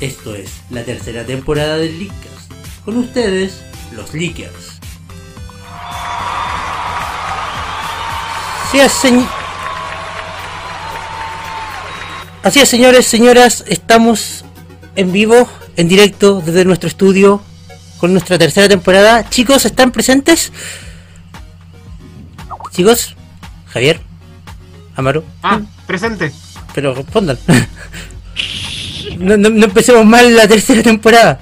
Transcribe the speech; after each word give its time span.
esto 0.00 0.34
es 0.34 0.50
la 0.70 0.82
tercera 0.84 1.24
temporada 1.24 1.76
del 1.76 1.98
Leakcast. 1.98 2.52
Con 2.84 2.98
ustedes, 2.98 3.62
los 3.92 4.14
Leakers. 4.14 4.78
Así 8.64 8.80
es, 8.80 8.92
Así 12.42 12.60
es, 12.60 12.68
señores, 12.68 13.06
señoras, 13.06 13.64
estamos 13.66 14.44
en 14.94 15.12
vivo, 15.12 15.48
en 15.76 15.88
directo 15.88 16.42
desde 16.44 16.64
nuestro 16.64 16.88
estudio 16.88 17.42
con 17.98 18.12
nuestra 18.12 18.38
tercera 18.38 18.68
temporada. 18.68 19.28
Chicos, 19.28 19.64
¿están 19.64 19.90
presentes? 19.90 20.52
Chicos, 22.70 23.16
Javier, 23.66 24.00
Amaro. 24.94 25.24
Ah, 25.42 25.60
presente. 25.86 26.32
Pero 26.74 26.94
respondan. 26.94 27.38
no, 29.18 29.36
no, 29.36 29.64
empecemos 29.64 30.04
mal 30.04 30.34
la 30.34 30.46
tercera 30.48 30.82
temporada. 30.82 31.40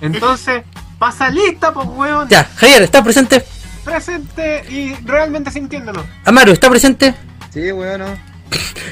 Entonces, 0.00 0.62
pasa 0.98 1.30
lista, 1.30 1.72
pues, 1.72 1.86
weón. 1.88 2.28
Ya, 2.28 2.44
Javier, 2.56 2.82
¿está 2.82 3.02
presente? 3.02 3.44
Presente 3.84 4.64
y 4.70 4.94
realmente 5.04 5.50
sintiéndolo. 5.50 6.04
Amaro, 6.24 6.52
¿está 6.52 6.70
presente? 6.70 7.14
Sí, 7.52 7.72
weón. 7.72 8.02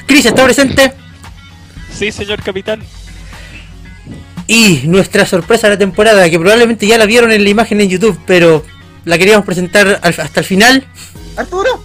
Cris, 0.05 0.25
¿está 0.25 0.43
presente? 0.43 0.93
Sí, 1.93 2.11
señor 2.11 2.41
capitán. 2.41 2.81
Y 4.47 4.81
nuestra 4.85 5.25
sorpresa 5.25 5.67
de 5.67 5.75
la 5.75 5.79
temporada, 5.79 6.29
que 6.29 6.39
probablemente 6.39 6.85
ya 6.85 6.97
la 6.97 7.05
vieron 7.05 7.31
en 7.31 7.43
la 7.43 7.49
imagen 7.49 7.79
en 7.79 7.89
YouTube, 7.89 8.19
pero 8.25 8.65
la 9.05 9.17
queríamos 9.17 9.45
presentar 9.45 9.99
hasta 10.03 10.39
el 10.39 10.45
final. 10.45 10.85
¿Arturo? 11.37 11.83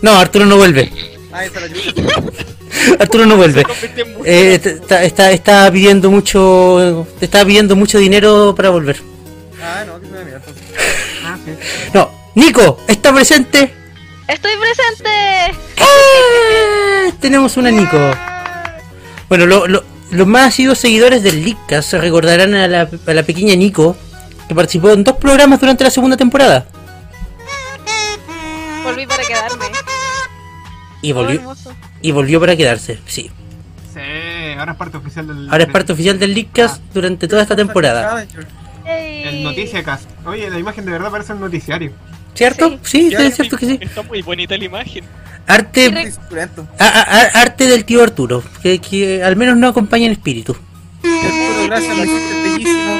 No, 0.00 0.12
Arturo 0.12 0.46
no 0.46 0.56
vuelve. 0.56 0.90
Ah, 1.32 1.42
Arturo 3.00 3.26
no 3.26 3.36
vuelve. 3.36 3.64
Eh, 4.24 4.60
está, 4.62 5.32
está, 5.32 5.70
pidiendo 5.70 6.10
mucho, 6.10 7.06
está 7.20 7.44
pidiendo 7.44 7.76
mucho 7.76 7.98
dinero 7.98 8.54
para 8.56 8.70
volver. 8.70 9.00
Ah, 9.62 9.84
no, 9.86 10.00
que 10.00 10.06
me 10.06 10.30
da 10.30 10.40
ah, 11.24 11.36
No, 11.92 12.10
Nico, 12.34 12.80
¿está 12.86 13.12
presente? 13.12 13.74
Estoy 14.26 14.52
presente. 14.56 15.58
¡Eh! 15.76 17.12
Tenemos 17.20 17.56
una 17.56 17.70
Nico. 17.70 17.98
Bueno, 19.28 19.46
los 19.46 20.26
más 20.26 20.48
asiduos 20.48 20.78
seguidores 20.78 21.22
del 21.22 21.44
Leadcast 21.44 21.90
se 21.90 21.98
recordarán 21.98 22.54
a 22.54 22.68
la, 22.68 22.88
a 23.06 23.14
la 23.14 23.22
pequeña 23.22 23.54
Nico 23.54 23.96
que 24.48 24.54
participó 24.54 24.90
en 24.90 25.04
dos 25.04 25.16
programas 25.16 25.60
durante 25.60 25.84
la 25.84 25.90
segunda 25.90 26.16
temporada. 26.16 26.66
Volví 28.82 29.06
para 29.06 29.22
quedarme. 29.22 29.67
Y 31.02 31.12
volvió, 31.12 31.54
y 32.02 32.10
volvió 32.10 32.40
para 32.40 32.56
quedarse, 32.56 32.98
sí. 33.06 33.30
Sí, 33.92 34.00
ahora 34.58 34.72
es 34.72 34.78
parte 34.78 34.96
oficial 34.96 35.26
del. 35.26 35.48
Ahora 35.50 35.64
es 35.64 35.70
parte 35.70 35.92
oficial 35.92 36.18
del 36.18 36.34
Leadcast 36.34 36.82
ah. 36.82 36.90
durante 36.92 37.28
toda 37.28 37.42
esta 37.42 37.56
temporada. 37.56 38.26
El 38.84 39.42
Noticiacast. 39.42 40.08
Oye, 40.26 40.48
la 40.48 40.58
imagen 40.58 40.84
de 40.84 40.92
verdad 40.92 41.10
parece 41.10 41.32
un 41.32 41.40
noticiario. 41.40 41.92
¿Cierto? 42.34 42.78
Sí, 42.82 43.12
es 43.12 43.34
cierto 43.34 43.56
que 43.56 43.66
sí. 43.66 43.78
Está 43.80 44.02
muy 44.02 44.22
bonita 44.22 44.56
la 44.56 44.64
imagen. 44.64 45.04
Arte, 45.46 46.12
arte 47.34 47.66
del 47.66 47.84
tío 47.84 48.02
Arturo, 48.02 48.42
que, 48.62 48.78
que, 48.80 49.22
al 49.22 49.34
menos 49.36 49.56
no 49.56 49.68
acompaña 49.68 50.06
en 50.06 50.12
espíritu. 50.12 50.56
Arturo, 51.02 51.66
gracias, 51.66 51.96
bellísimo. 51.96 52.98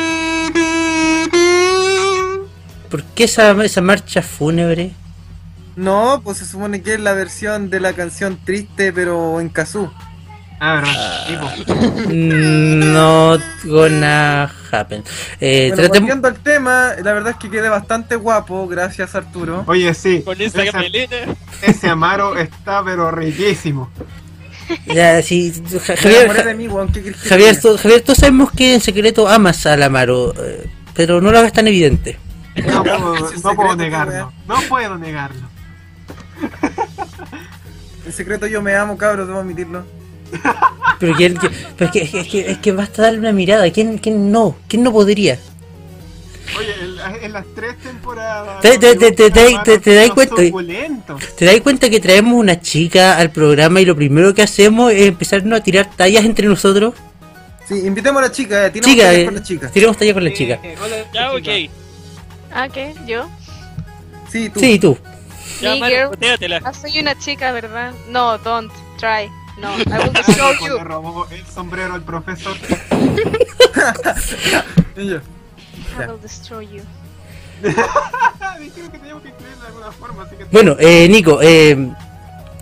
¿Por 2.90 3.04
qué 3.04 3.24
esa, 3.24 3.52
esa 3.64 3.80
marcha 3.82 4.22
fúnebre? 4.22 4.92
No, 5.78 6.20
pues 6.24 6.38
se 6.38 6.44
supone 6.44 6.82
que 6.82 6.94
es 6.94 7.00
la 7.00 7.12
versión 7.12 7.70
de 7.70 7.78
la 7.78 7.92
canción 7.92 8.36
triste, 8.44 8.92
pero 8.92 9.40
en 9.40 9.48
kazoo. 9.48 9.92
Ah, 10.58 10.74
verdad. 10.74 12.08
Mm, 12.08 12.92
Not 12.92 13.40
gonna 13.62 14.52
happen. 14.72 15.04
Eh, 15.40 15.70
bueno, 15.72 15.88
volviendo 15.88 16.26
al 16.26 16.40
tema, 16.40 16.94
la 17.00 17.12
verdad 17.12 17.30
es 17.30 17.36
que 17.36 17.48
quedé 17.48 17.68
bastante 17.68 18.16
guapo, 18.16 18.66
gracias 18.66 19.14
Arturo. 19.14 19.62
Oye, 19.68 19.94
sí. 19.94 20.22
Con 20.22 20.40
esa 20.40 20.64
ese, 20.64 21.08
ese 21.62 21.88
Amaro 21.88 22.36
está 22.36 22.82
pero 22.84 23.12
riquísimo. 23.12 23.88
Ya, 24.86 25.22
sí, 25.22 25.62
Javier, 25.96 26.28
Javier, 26.28 27.60
Javier, 27.78 28.02
todos 28.02 28.18
sabemos 28.18 28.50
que 28.50 28.74
en 28.74 28.80
secreto 28.80 29.28
amas 29.28 29.64
al 29.64 29.80
Amaro, 29.84 30.34
eh, 30.44 30.68
pero 30.92 31.20
no 31.20 31.30
lo 31.30 31.38
hagas 31.38 31.52
tan 31.52 31.68
evidente. 31.68 32.18
No 32.66 32.82
puedo, 32.82 33.14
no 33.44 33.54
puedo 33.54 33.76
negarlo, 33.76 34.32
no 34.48 34.60
puedo 34.68 34.98
negarlo. 34.98 35.47
En 38.06 38.12
secreto 38.14 38.46
yo 38.46 38.62
me 38.62 38.74
amo, 38.74 38.96
cabros, 38.96 39.26
debo 39.26 39.40
admitirlo. 39.40 39.84
Pero, 40.98 41.12
es, 41.12 41.38
que, 41.90 42.00
es, 42.00 42.26
que, 42.26 42.50
es 42.50 42.58
que 42.58 42.72
basta 42.72 43.02
darle 43.02 43.18
una 43.18 43.32
mirada. 43.32 43.70
¿Quién, 43.70 43.98
quién 43.98 44.32
no? 44.32 44.56
¿Quién 44.66 44.82
no 44.82 44.92
podría? 44.92 45.38
Oye, 46.56 46.74
en, 47.22 47.32
las 47.32 47.44
tres 47.54 47.76
temporadas. 47.78 48.60
¿Te, 48.62 48.78
te, 48.78 48.96
te, 48.96 49.12
te, 49.12 49.30
das 49.94 50.10
cuenta? 50.10 50.36
¿Te 51.36 51.44
das 51.44 51.60
cuenta 51.60 51.90
que 51.90 52.00
traemos 52.00 52.34
una 52.34 52.60
chica 52.60 53.18
al 53.18 53.30
programa 53.30 53.80
y 53.80 53.84
lo 53.84 53.94
primero 53.94 54.32
que 54.32 54.42
hacemos 54.42 54.92
es 54.92 55.08
empezarnos 55.08 55.60
a 55.60 55.62
tirar 55.62 55.90
tallas 55.94 56.24
entre 56.24 56.46
nosotros? 56.46 56.94
Sí, 57.66 57.86
invitemos 57.86 58.22
a 58.22 58.26
la 58.26 58.32
chica, 58.32 58.66
eh, 58.66 58.70
tiremos 58.70 58.96
tallas 58.96 59.24
con 59.24 59.34
la 59.34 59.42
chica. 59.42 59.70
Tiremos 59.70 59.98
tallas 59.98 60.14
con 60.14 60.24
la 60.24 60.32
chica. 60.32 60.60
ya, 61.12 61.32
ok. 61.32 61.70
¿Ah, 62.50 62.68
qué? 62.68 62.94
¿Yo? 63.06 63.28
Sí, 64.30 64.48
tú. 64.48 64.60
Sí, 64.60 64.78
tú. 64.78 64.98
Ya, 65.60 65.76
Maro, 65.76 66.12
ah, 66.64 66.72
soy 66.72 67.00
una 67.00 67.18
chica, 67.18 67.52
¿verdad? 67.52 67.92
No, 68.08 68.38
don't 68.38 68.72
try. 68.96 69.28
No, 69.60 69.76
I 69.76 69.98
will 70.04 70.12
destroy 70.26 70.56
you. 70.60 70.76
Le 70.76 70.84
robó 70.84 71.26
el 71.30 71.44
sombrero 71.46 71.94
al 71.94 72.02
profesor. 72.02 72.56
I 74.96 75.20
will 76.06 76.20
destroy 76.22 76.68
you. 76.68 76.82
Dijeron 78.60 78.90
que 78.92 78.98
teníamos 78.98 79.22
que 79.24 79.30
incluirlo 79.30 79.60
de 79.60 79.66
alguna 79.66 79.90
forma, 79.92 80.22
así 80.22 80.36
que... 80.36 80.44
Bueno, 80.44 80.76
eh, 80.78 81.08
Nico, 81.08 81.40
eh, 81.42 81.90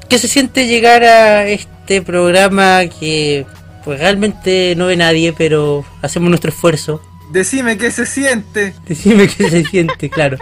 ¿qué 0.09 0.19
se 0.19 0.29
siente 0.29 0.67
llegar 0.67 1.05
a 1.05 1.47
este 1.47 2.00
programa 2.00 2.87
que 2.87 3.44
pues 3.85 4.00
realmente 4.00 4.75
no 4.76 4.87
ve 4.87 4.97
nadie, 4.97 5.35
pero 5.37 5.85
hacemos 6.00 6.31
nuestro 6.31 6.49
esfuerzo? 6.50 7.03
Decime 7.31 7.76
qué 7.76 7.91
se 7.91 8.06
siente. 8.06 8.75
Decime 8.87 9.29
qué 9.29 9.50
se 9.50 9.65
siente, 9.65 10.09
claro. 10.09 10.38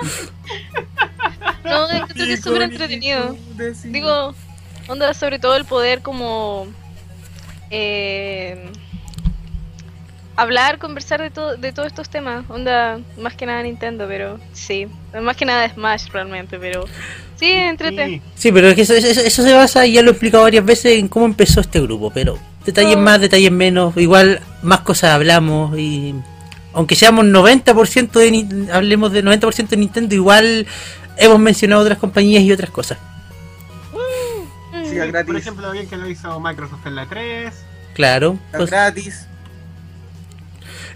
No, 1.65 1.89
que 2.15 2.33
es 2.35 2.43
súper 2.43 2.63
entretenido. 2.63 3.37
Digo, 3.85 4.35
onda 4.89 5.15
sobre 5.15 5.39
todo 5.39 5.57
el 5.57 5.65
poder 5.65 6.03
como... 6.03 6.67
Eh, 7.71 8.71
hablar, 10.37 10.79
conversar 10.79 11.23
de, 11.23 11.31
todo 11.31 11.57
de 11.57 11.73
todos 11.73 11.89
estos 11.89 12.09
temas. 12.09 12.45
Onda, 12.49 13.01
más 13.19 13.35
que 13.35 13.47
nada 13.47 13.63
Nintendo, 13.63 14.07
pero 14.09 14.39
sí. 14.53 14.87
Más 15.21 15.37
que 15.37 15.45
nada 15.45 15.69
Smash 15.69 16.09
realmente, 16.13 16.59
pero 16.59 16.85
sí, 17.37 17.51
entrete. 17.51 18.21
Sí, 18.35 18.53
pero 18.53 18.69
es 18.69 18.75
que 18.75 18.83
eso, 18.83 18.95
eso, 18.95 19.43
se 19.43 19.55
basa, 19.55 19.87
y 19.87 19.93
ya 19.93 20.03
lo 20.03 20.09
he 20.11 20.13
explicado 20.13 20.45
varias 20.45 20.65
veces, 20.65 20.99
en 20.99 21.09
cómo 21.09 21.27
empezó 21.27 21.61
este 21.61 21.81
grupo. 21.81 22.11
Pero 22.11 22.39
detalles 22.65 22.97
más, 22.97 23.21
detalles 23.21 23.53
menos. 23.53 23.97
Igual 23.97 24.41
más 24.63 24.81
cosas 24.81 25.13
hablamos 25.13 25.79
y 25.79 26.15
aunque 26.73 26.97
seamos 26.97 27.25
90% 27.27 28.11
de 28.19 28.31
Ni- 28.33 28.71
hablemos 28.71 29.13
de 29.13 29.23
90% 29.23 29.69
de 29.69 29.77
Nintendo, 29.77 30.15
igual 30.17 30.67
hemos 31.19 31.39
mencionado 31.39 31.83
otras 31.83 31.99
compañías 31.99 32.43
y 32.43 32.53
otras 32.53 32.71
cosas. 32.71 32.99
Siga 34.89 35.05
Por 35.05 35.13
gratis. 35.13 35.35
ejemplo, 35.37 35.71
bien 35.73 35.89
que 35.89 35.97
lo 35.97 36.09
hizo 36.09 36.39
Microsoft 36.41 36.87
en 36.87 36.95
la 36.95 37.07
3. 37.07 37.53
Claro. 37.95 38.39
Pues, 38.53 38.71
gratis. 38.71 39.27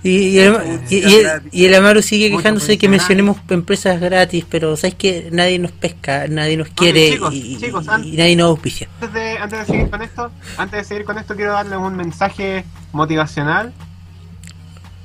y, 0.03 0.11
y 0.29 0.39
el, 0.39 0.57
y- 0.91 0.97
y- 0.97 1.27
y 1.51 1.65
el 1.67 1.75
Amaru 1.75 2.03
sigue 2.03 2.29
Mucho 2.31 2.39
quejándose 2.39 2.73
de 2.73 2.79
que 2.79 2.89
mencionemos 2.89 3.37
empresas 3.49 4.01
gratis, 4.01 4.45
pero 4.49 4.77
sabes 4.77 4.95
que 4.95 5.29
nadie 5.33 5.59
nos 5.59 5.73
pesca, 5.73 6.27
nadie 6.29 6.57
nos 6.57 6.69
quiere 6.69 7.11
chicos, 7.13 7.35
y, 7.35 7.59
chicos, 7.59 7.85
y- 7.87 7.89
an- 7.91 8.05
y 8.05 8.13
nadie 8.17 8.37
nos 8.37 8.49
auspicia. 8.51 8.89
Antes 9.01 9.13
de, 9.13 9.39
antes 9.39 9.59
de 9.61 9.65
seguir 9.67 9.91
con 9.91 10.03
esto, 10.03 10.31
antes 10.57 10.79
de 10.79 10.85
seguir 10.85 11.05
con 11.05 11.19
esto 11.19 11.35
quiero 11.35 11.53
darles 11.53 11.79
un 11.79 11.97
mensaje 11.97 12.65
motivacional. 12.93 13.73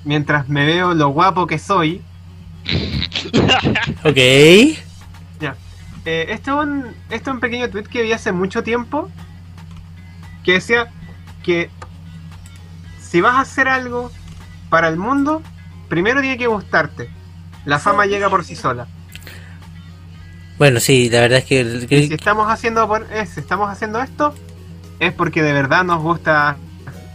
Mientras 0.03 0.49
me 0.49 0.65
veo 0.65 0.93
lo 0.93 1.09
guapo 1.09 1.47
que 1.47 1.57
soy, 1.57 2.01
Ok. 4.03 4.17
Eh, 6.05 6.25
este, 6.29 6.51
es 6.51 6.57
un, 6.57 6.85
este 7.09 7.29
es 7.29 7.33
un 7.33 7.39
pequeño 7.39 7.69
tweet 7.69 7.83
que 7.83 8.01
vi 8.01 8.11
hace 8.11 8.31
mucho 8.31 8.61
tiempo 8.63 9.09
que 10.43 10.53
decía 10.53 10.87
que 11.43 11.69
si 12.99 13.21
vas 13.21 13.35
a 13.35 13.41
hacer 13.41 13.67
algo 13.67 14.11
para 14.69 14.89
el 14.89 14.97
mundo, 14.97 15.41
primero 15.87 16.19
tiene 16.21 16.37
que 16.37 16.47
gustarte. 16.47 17.09
La 17.65 17.79
fama 17.79 18.05
llega 18.05 18.29
por 18.29 18.43
sí 18.43 18.55
sola. 18.55 18.87
Bueno, 20.57 20.79
sí, 20.79 21.09
la 21.09 21.21
verdad 21.21 21.39
es 21.39 21.45
que, 21.45 21.61
el- 21.61 21.87
que- 21.87 21.99
Y 21.99 22.07
si 22.07 22.13
estamos 22.13 22.51
haciendo 22.51 22.87
por, 22.87 23.07
eh, 23.11 23.25
si 23.25 23.39
estamos 23.39 23.69
haciendo 23.69 24.01
esto, 24.01 24.33
es 24.99 25.13
porque 25.13 25.41
de 25.41 25.53
verdad 25.53 25.83
nos 25.83 26.01
gusta 26.01 26.57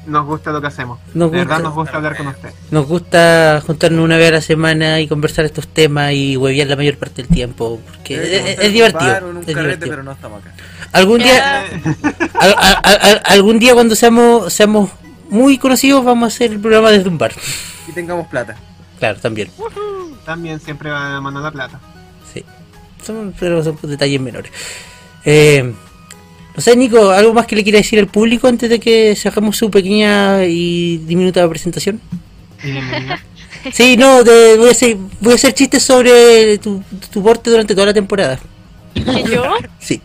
nos 0.09 0.27
gusta 0.27 0.51
lo 0.51 0.61
que 0.61 0.67
hacemos. 0.67 0.99
Nos 1.15 1.31
de 1.31 1.39
verdad 1.39 1.57
gusta. 1.57 1.69
nos 1.69 1.75
gusta 1.75 1.97
hablar 1.97 2.17
con 2.17 2.27
usted. 2.29 2.51
nos 2.71 2.87
gusta 2.87 3.63
juntarnos 3.67 4.05
una 4.05 4.17
vez 4.17 4.29
a 4.29 4.33
la 4.33 4.41
semana 4.41 5.01
y 5.01 5.07
conversar 5.09 5.45
estos 5.45 5.69
temas 5.69 6.13
y 6.13 6.37
huevear 6.37 6.67
la 6.67 6.77
mayor 6.77 6.97
parte 6.97 7.23
del 7.23 7.29
tiempo, 7.29 7.81
porque 7.87 8.15
es, 8.15 8.21
Debemos 8.31 8.65
es- 8.65 8.73
divertido. 8.73 9.11
bar 9.11 9.23
es 9.23 9.23
carrete, 9.23 9.53
divertido. 9.55 9.91
pero 9.91 10.03
no 10.03 10.13
estamos 10.13 10.41
acá. 10.43 10.55
Algún 10.93 11.19
día, 11.19 11.65
al- 12.41 12.55
al- 12.59 12.99
al- 13.03 13.23
algún 13.25 13.59
día 13.59 13.75
cuando 13.75 13.95
seamos 13.95 14.53
seamos 14.53 14.91
muy 15.31 15.59
conocidos 15.59 16.05
vamos 16.05 16.25
a 16.33 16.35
hacer 16.35 16.53
el 16.53 16.61
programa 16.61 16.91
desde 16.91 17.09
un 17.09 17.19
bar. 17.19 17.33
Y 17.87 17.93
tengamos 17.93 18.27
plata. 18.29 18.57
Claro, 18.99 19.19
también. 19.21 19.51
También 20.25 20.59
siempre 20.61 20.91
va 20.91 21.07
de 21.09 21.13
la 21.15 21.21
mano 21.21 21.41
la 21.41 21.51
plata. 21.51 21.79
Sí. 22.33 22.45
Son, 23.05 23.33
pero 23.39 23.63
son 23.63 23.79
detalles 23.83 24.21
menores. 24.21 24.51
Eh, 25.25 25.73
no 26.59 26.63
sé, 26.63 26.75
Nico, 26.75 27.11
¿algo 27.11 27.33
más 27.33 27.47
que 27.47 27.55
le 27.55 27.63
quiera 27.63 27.79
decir 27.79 28.01
al 28.01 28.09
público 28.09 28.49
antes 28.49 28.69
de 28.69 28.81
que 28.81 29.15
sacamos 29.15 29.57
su 29.57 29.71
pequeña 29.71 30.45
y 30.45 30.99
diminuta 31.07 31.49
presentación? 31.49 32.01
Y. 32.65 33.71
Sí, 33.73 33.97
no, 33.97 34.25
de- 34.25 34.57
voy, 34.57 34.67
a 34.67 34.73
hacer, 34.73 34.97
voy 35.21 35.33
a 35.33 35.35
hacer 35.37 35.55
chistes 35.55 35.85
sobre 35.85 36.59
tu, 36.59 36.83
tu 37.13 37.23
porte 37.23 37.49
durante 37.51 37.75
toda 37.77 37.87
la 37.87 37.95
temporada. 37.95 38.41
¿Que 38.93 39.23
yo? 39.31 39.45
Sí. 39.79 40.03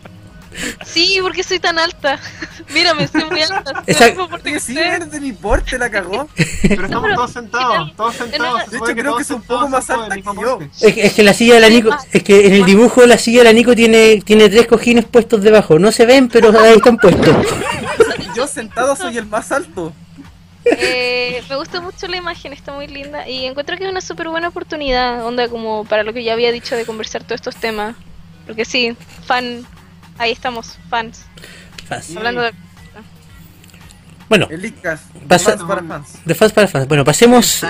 Sí, 0.86 1.18
porque 1.22 1.44
soy 1.44 1.60
tan 1.60 1.80
alta. 1.80 2.20
Mírame, 2.74 3.08
soy 3.08 3.26
muy 3.26 3.42
alta. 3.42 3.84
Esa- 3.86 4.14
que 4.44 4.60
sí, 4.60 4.78
eres 4.78 5.10
de 5.12 5.20
mi 5.20 5.32
porte, 5.32 5.78
la 5.78 5.90
cagó. 5.90 6.28
Pero 6.62 6.84
estamos 6.86 7.04
pero- 7.04 7.16
todos 7.16 7.32
sentados, 7.32 7.96
todos 7.96 8.16
sentados. 8.16 8.70
De 8.70 8.78
hecho, 8.78 8.86
creo 8.96 9.16
que 9.16 9.22
es 9.24 9.32
un 9.32 9.42
poco 9.42 9.68
más 9.70 9.90
alta 9.90 10.04
del 10.04 10.10
que 10.12 10.16
mismo 10.30 10.42
yo. 10.42 10.60
porte. 10.60 10.70
Es, 10.88 10.94
que- 10.94 11.06
es 11.06 11.14
que 11.14 11.24
la 11.24 11.34
silla 11.34 11.56
de 11.56 11.60
la 11.60 11.70
Nico, 11.70 11.90
es 12.12 12.24
que 12.24 12.48
en 12.48 12.54
el 12.54 12.66
dibujo 12.66 13.06
la 13.06 13.18
silla 13.18 13.40
de 13.40 13.44
la 13.46 13.54
Nico 13.54 13.76
tiene, 13.76 14.22
tiene 14.26 14.50
tres 14.50 14.68
cojines 14.68 15.06
puestos 15.06 15.42
debajo. 15.42 15.80
No 15.80 15.92
se 15.92 16.06
ven, 16.06 16.30
pero 16.30 16.50
ahí 16.60 16.74
están 16.76 16.98
puestos. 16.98 17.36
Yo 18.36 18.48
sentado 18.48 18.96
soy 18.96 19.18
el 19.18 19.26
más 19.28 19.52
alto. 19.52 19.94
Eh, 20.66 21.44
me 21.50 21.56
gusta 21.58 21.82
mucho 21.82 22.08
la 22.08 22.16
imagen, 22.18 22.54
está 22.54 22.72
muy 22.72 22.88
linda 22.88 23.28
y 23.28 23.46
encuentro 23.46 23.78
que 23.78 23.84
es 23.84 23.90
una 23.92 24.00
súper 24.00 24.30
buena 24.30 24.48
oportunidad, 24.48 25.26
onda 25.26 25.50
como 25.50 25.84
para 25.84 26.04
lo 26.04 26.14
que 26.14 26.24
ya 26.24 26.32
había 26.34 26.52
dicho 26.54 26.76
de 26.76 26.86
conversar 26.86 27.24
todos 27.24 27.36
estos 27.42 27.56
temas. 27.58 27.96
Porque 28.46 28.66
sí, 28.66 28.96
fan, 29.26 29.66
ahí 30.18 30.32
estamos, 30.32 30.78
fans. 30.90 31.26
Hablando 32.16 32.42
de... 32.42 32.52
Bueno, 34.30 34.48
Fans 35.28 35.44
para 35.68 35.84
fans. 35.84 36.08
de 36.26 36.34
fans 36.34 36.54
para 36.54 36.68
fans. 36.68 36.88
Bueno, 36.88 37.04
pasemos, 37.04 37.62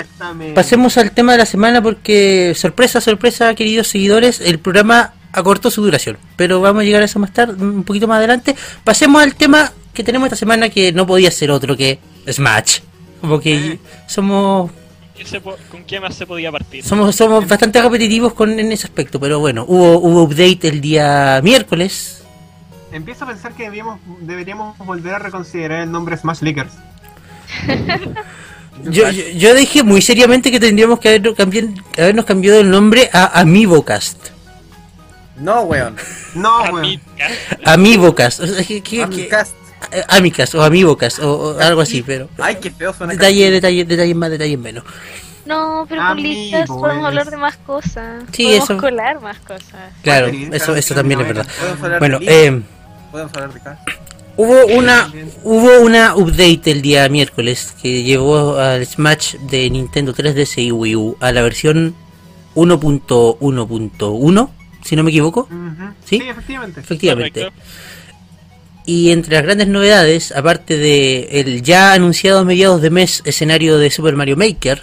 pasemos 0.55 0.97
al 0.97 1.11
tema 1.11 1.33
de 1.33 1.39
la 1.39 1.45
semana 1.45 1.81
porque, 1.81 2.53
sorpresa, 2.55 3.01
sorpresa, 3.01 3.53
queridos 3.55 3.87
seguidores, 3.89 4.39
el 4.39 4.59
programa 4.59 5.13
acortó 5.33 5.69
su 5.71 5.83
duración. 5.83 6.17
Pero 6.37 6.61
vamos 6.61 6.81
a 6.81 6.83
llegar 6.85 7.01
a 7.01 7.05
eso 7.05 7.19
más 7.19 7.33
tarde, 7.33 7.61
un 7.61 7.83
poquito 7.83 8.07
más 8.07 8.19
adelante. 8.19 8.55
Pasemos 8.85 9.21
al 9.21 9.35
tema 9.35 9.73
que 9.93 10.03
tenemos 10.03 10.27
esta 10.27 10.37
semana 10.37 10.69
que 10.69 10.93
no 10.93 11.05
podía 11.05 11.31
ser 11.31 11.51
otro 11.51 11.75
que 11.75 11.99
Smash. 12.31 12.79
Como 13.19 13.39
que 13.41 13.79
somos 14.07 14.71
¿Qué 15.17 15.25
se 15.25 15.41
po- 15.41 15.57
¿Con 15.69 15.83
qué 15.83 15.99
más 15.99 16.15
se 16.15 16.25
podía 16.25 16.51
partir? 16.51 16.83
somos 16.83 17.13
somos 17.15 17.45
bastante 17.47 17.81
repetitivos 17.81 18.33
con 18.33 18.57
en 18.57 18.71
ese 18.71 18.87
aspecto, 18.87 19.19
pero 19.19 19.39
bueno, 19.39 19.65
hubo 19.67 19.97
hubo 19.99 20.23
update 20.23 20.67
el 20.69 20.79
día 20.81 21.41
miércoles. 21.43 22.22
Empiezo 22.93 23.25
a 23.25 23.27
pensar 23.27 23.53
que 23.53 23.63
debíamos, 23.63 23.99
deberíamos 24.21 24.77
volver 24.77 25.15
a 25.15 25.19
reconsiderar 25.19 25.81
el 25.81 25.91
nombre 25.91 26.15
Smash 26.15 26.41
Lickers. 26.41 26.73
Yo, 28.85 29.07
yo, 29.11 29.23
yo 29.35 29.53
dije 29.53 29.83
muy 29.83 30.01
seriamente 30.01 30.49
que 30.51 30.59
tendríamos 30.59 30.99
que 30.99 31.09
habernos, 31.09 31.35
cambiado, 31.35 31.67
habernos 31.95 32.25
cambiado 32.25 32.59
el 32.59 32.71
nombre 32.71 33.07
a 33.13 33.39
Amibocast. 33.39 34.29
No, 35.37 35.61
weón. 35.61 35.95
No, 36.33 36.63
weón. 36.63 36.99
Amibocast. 37.65 38.39
O 38.39 38.47
sea, 38.47 38.63
que- 38.65 38.81
que- 38.81 38.97
que- 38.97 39.03
Amicast. 39.03 39.53
eh, 39.91 40.03
Amicast 40.09 40.55
o 40.55 40.63
Amibocast 40.63 41.19
o, 41.19 41.53
o 41.55 41.59
algo 41.59 41.81
así, 41.81 42.01
pero. 42.01 42.27
Ay, 42.39 42.55
qué 42.59 42.71
feo 42.71 42.91
suena. 42.93 43.13
Detalle, 43.13 43.51
detalle, 43.51 43.85
detalles 43.85 44.15
más, 44.15 44.31
detalles 44.31 44.57
menos. 44.59 44.83
No, 45.45 45.85
pero 45.87 46.01
con 46.07 46.17
listas 46.21 46.67
podemos 46.67 47.05
hablar 47.05 47.29
de 47.29 47.37
más 47.37 47.57
cosas. 47.57 48.23
Sí, 48.31 48.43
podemos 48.45 48.69
eso- 48.71 48.77
colar 48.79 49.21
más 49.21 49.37
cosas. 49.39 49.93
Claro, 50.01 50.27
eso, 50.51 50.75
eso 50.75 50.95
también 50.95 51.21
es 51.21 51.27
verdad. 51.27 51.47
Bueno, 51.99 52.17
eh, 52.21 52.59
podemos 53.13 53.33
hablar 53.35 53.53
de 53.53 53.59
Cash. 53.59 53.77
hubo 54.37 54.65
una 54.75 55.13
hubo 55.43 55.81
una 55.81 56.15
update 56.15 56.71
el 56.71 56.81
día 56.81 57.07
miércoles 57.09 57.75
que 57.79 58.01
llevó 58.01 58.57
al 58.57 58.83
Smash 58.87 59.35
de 59.51 59.69
Nintendo 59.69 60.15
3DS 60.15 60.63
y 60.63 60.71
Wii 60.71 60.95
U 60.95 61.15
a 61.19 61.31
la 61.31 61.43
versión 61.43 61.93
1.1.1, 62.55 64.49
si 64.83 64.95
no 64.95 65.03
me 65.03 65.11
equivoco. 65.11 65.47
¿Sí? 66.05 66.17
Sí, 66.17 66.27
efectivamente. 66.27 66.79
Efectivamente. 66.79 67.51
Y 68.85 69.11
entre 69.11 69.35
las 69.35 69.43
grandes 69.43 69.67
novedades, 69.67 70.31
aparte 70.31 70.77
de 70.77 71.39
el 71.39 71.61
ya 71.61 71.93
anunciado 71.93 72.39
a 72.39 72.43
mediados 72.43 72.81
de 72.81 72.89
mes 72.89 73.21
escenario 73.25 73.77
de 73.77 73.91
Super 73.91 74.15
Mario 74.15 74.37
Maker, 74.37 74.81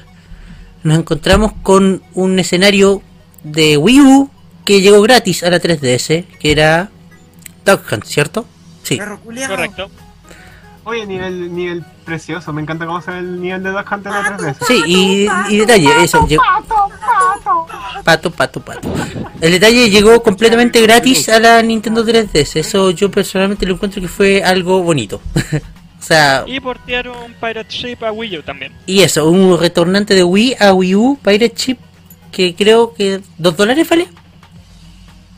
nos 0.84 0.98
encontramos 0.98 1.52
con 1.64 2.02
un 2.14 2.38
escenario 2.38 3.02
de 3.42 3.76
Wii 3.76 4.00
U 4.00 4.30
que 4.64 4.80
llegó 4.80 5.02
gratis 5.02 5.42
a 5.42 5.50
la 5.50 5.60
3DS, 5.60 6.26
que 6.38 6.52
era 6.52 6.90
Dog 7.64 7.80
Hunt, 7.90 8.04
¿cierto? 8.04 8.46
Sí. 8.82 8.96
Perro 8.96 9.20
culiao. 9.20 9.48
Correcto. 9.50 9.90
Oye, 10.84 11.06
nivel, 11.06 11.54
nivel 11.54 11.84
precioso. 12.06 12.52
Me 12.54 12.62
encanta 12.62 12.86
cómo 12.86 13.00
se 13.02 13.10
ve 13.10 13.18
el 13.18 13.40
nivel 13.40 13.62
de 13.62 13.70
Duck 13.70 13.92
Hunt 13.92 14.06
en 14.06 14.12
la 14.12 14.36
3DS. 14.38 14.56
Sí, 14.66 14.82
y, 14.86 15.28
y 15.50 15.56
detalle, 15.58 15.88
eso. 16.02 16.26
llegó- 16.26 16.42
Pato, 18.04 18.30
pato, 18.30 18.60
pato. 18.60 18.90
El 19.40 19.52
detalle 19.52 19.90
llegó 19.90 20.22
completamente 20.22 20.80
gratis 20.80 21.28
a 21.28 21.38
la 21.38 21.62
Nintendo 21.62 22.04
3DS. 22.04 22.56
Eso 22.60 22.90
yo 22.90 23.10
personalmente 23.10 23.66
lo 23.66 23.74
encuentro 23.74 24.00
que 24.00 24.08
fue 24.08 24.42
algo 24.42 24.82
bonito. 24.82 25.20
o 26.00 26.02
sea, 26.02 26.44
Y 26.46 26.58
portearon 26.60 27.34
Pirate 27.40 27.68
Ship 27.68 28.02
a 28.02 28.10
Wii 28.10 28.38
U 28.38 28.42
también. 28.42 28.72
Y 28.86 29.02
eso, 29.02 29.28
un 29.28 29.60
retornante 29.60 30.14
de 30.14 30.24
Wii 30.24 30.56
a 30.58 30.72
Wii 30.72 30.94
U, 30.94 31.18
Pirate 31.22 31.52
Chip, 31.52 31.78
que 32.32 32.54
creo 32.54 32.94
que 32.94 33.20
¿dos 33.36 33.54
dólares 33.56 33.86
vale? 33.88 34.08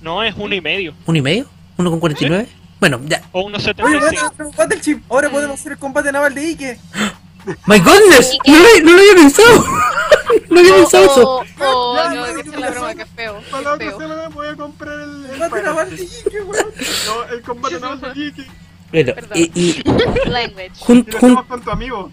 No, 0.01 0.23
es 0.23 0.35
uno 0.37 0.55
y 0.55 0.61
medio. 0.61 0.95
¿Uno 1.07 1.19
y 1.19 1.23
medio? 1.23 1.47
¿Uno 1.83 1.91
con 1.91 1.99
49? 2.01 2.49
Bueno, 2.79 3.01
ya. 3.07 3.23
O 3.33 3.43
uno 3.43 3.57
Oye, 3.57 3.65
setenta 3.65 3.91
y 3.91 3.95
bueno, 3.99 4.09
cinco. 4.11 4.33
preocupate 4.37 4.75
el 4.77 4.81
chip. 4.81 5.05
Ahora 5.11 5.31
podemos 5.31 5.59
hacer 5.59 5.73
el 5.73 5.79
combate 5.79 6.13
naval 6.13 6.33
de 6.35 6.41
Ike. 6.47 6.79
¡My 7.67 7.79
goodness! 7.81 8.39
No 8.47 8.55
lo, 8.55 8.85
no 8.85 8.93
lo 8.93 8.99
había 9.01 9.15
pensado. 9.17 9.65
no 10.51 10.61
había 10.61 10.75
pensado 10.77 11.05
eso. 11.05 11.43
Oh, 11.61 11.97
no, 12.15 12.25
que 12.35 12.41
es 12.41 12.57
la 12.57 12.71
broma, 12.71 12.95
que 12.95 13.05
feo. 13.07 13.41
Para 13.51 13.77
feo. 13.77 13.99
semana 13.99 14.29
voy 14.29 14.47
a 14.47 14.55
comprar 14.55 14.95
el, 15.01 15.25
el 15.27 15.39
Combate 15.41 15.63
naval 15.65 15.91
de. 15.91 16.03
Ike, 16.05 16.41
weón. 16.43 16.67
No, 17.07 17.35
el 17.35 17.43
combate 17.43 17.81
naval 17.81 18.01
de 18.15 18.27
Iki. 18.27 18.47
Bueno, 18.93 19.15
Perdón. 19.15 19.39
y, 19.39 19.61
y 19.61 19.83
Language. 20.29 20.71
Y 20.77 20.85
jun- 20.85 21.07
lo 21.09 21.19
jun- 21.19 21.31
hacemos 21.33 21.47
con 21.47 21.63
tu 21.63 21.71
amigo. 21.73 22.13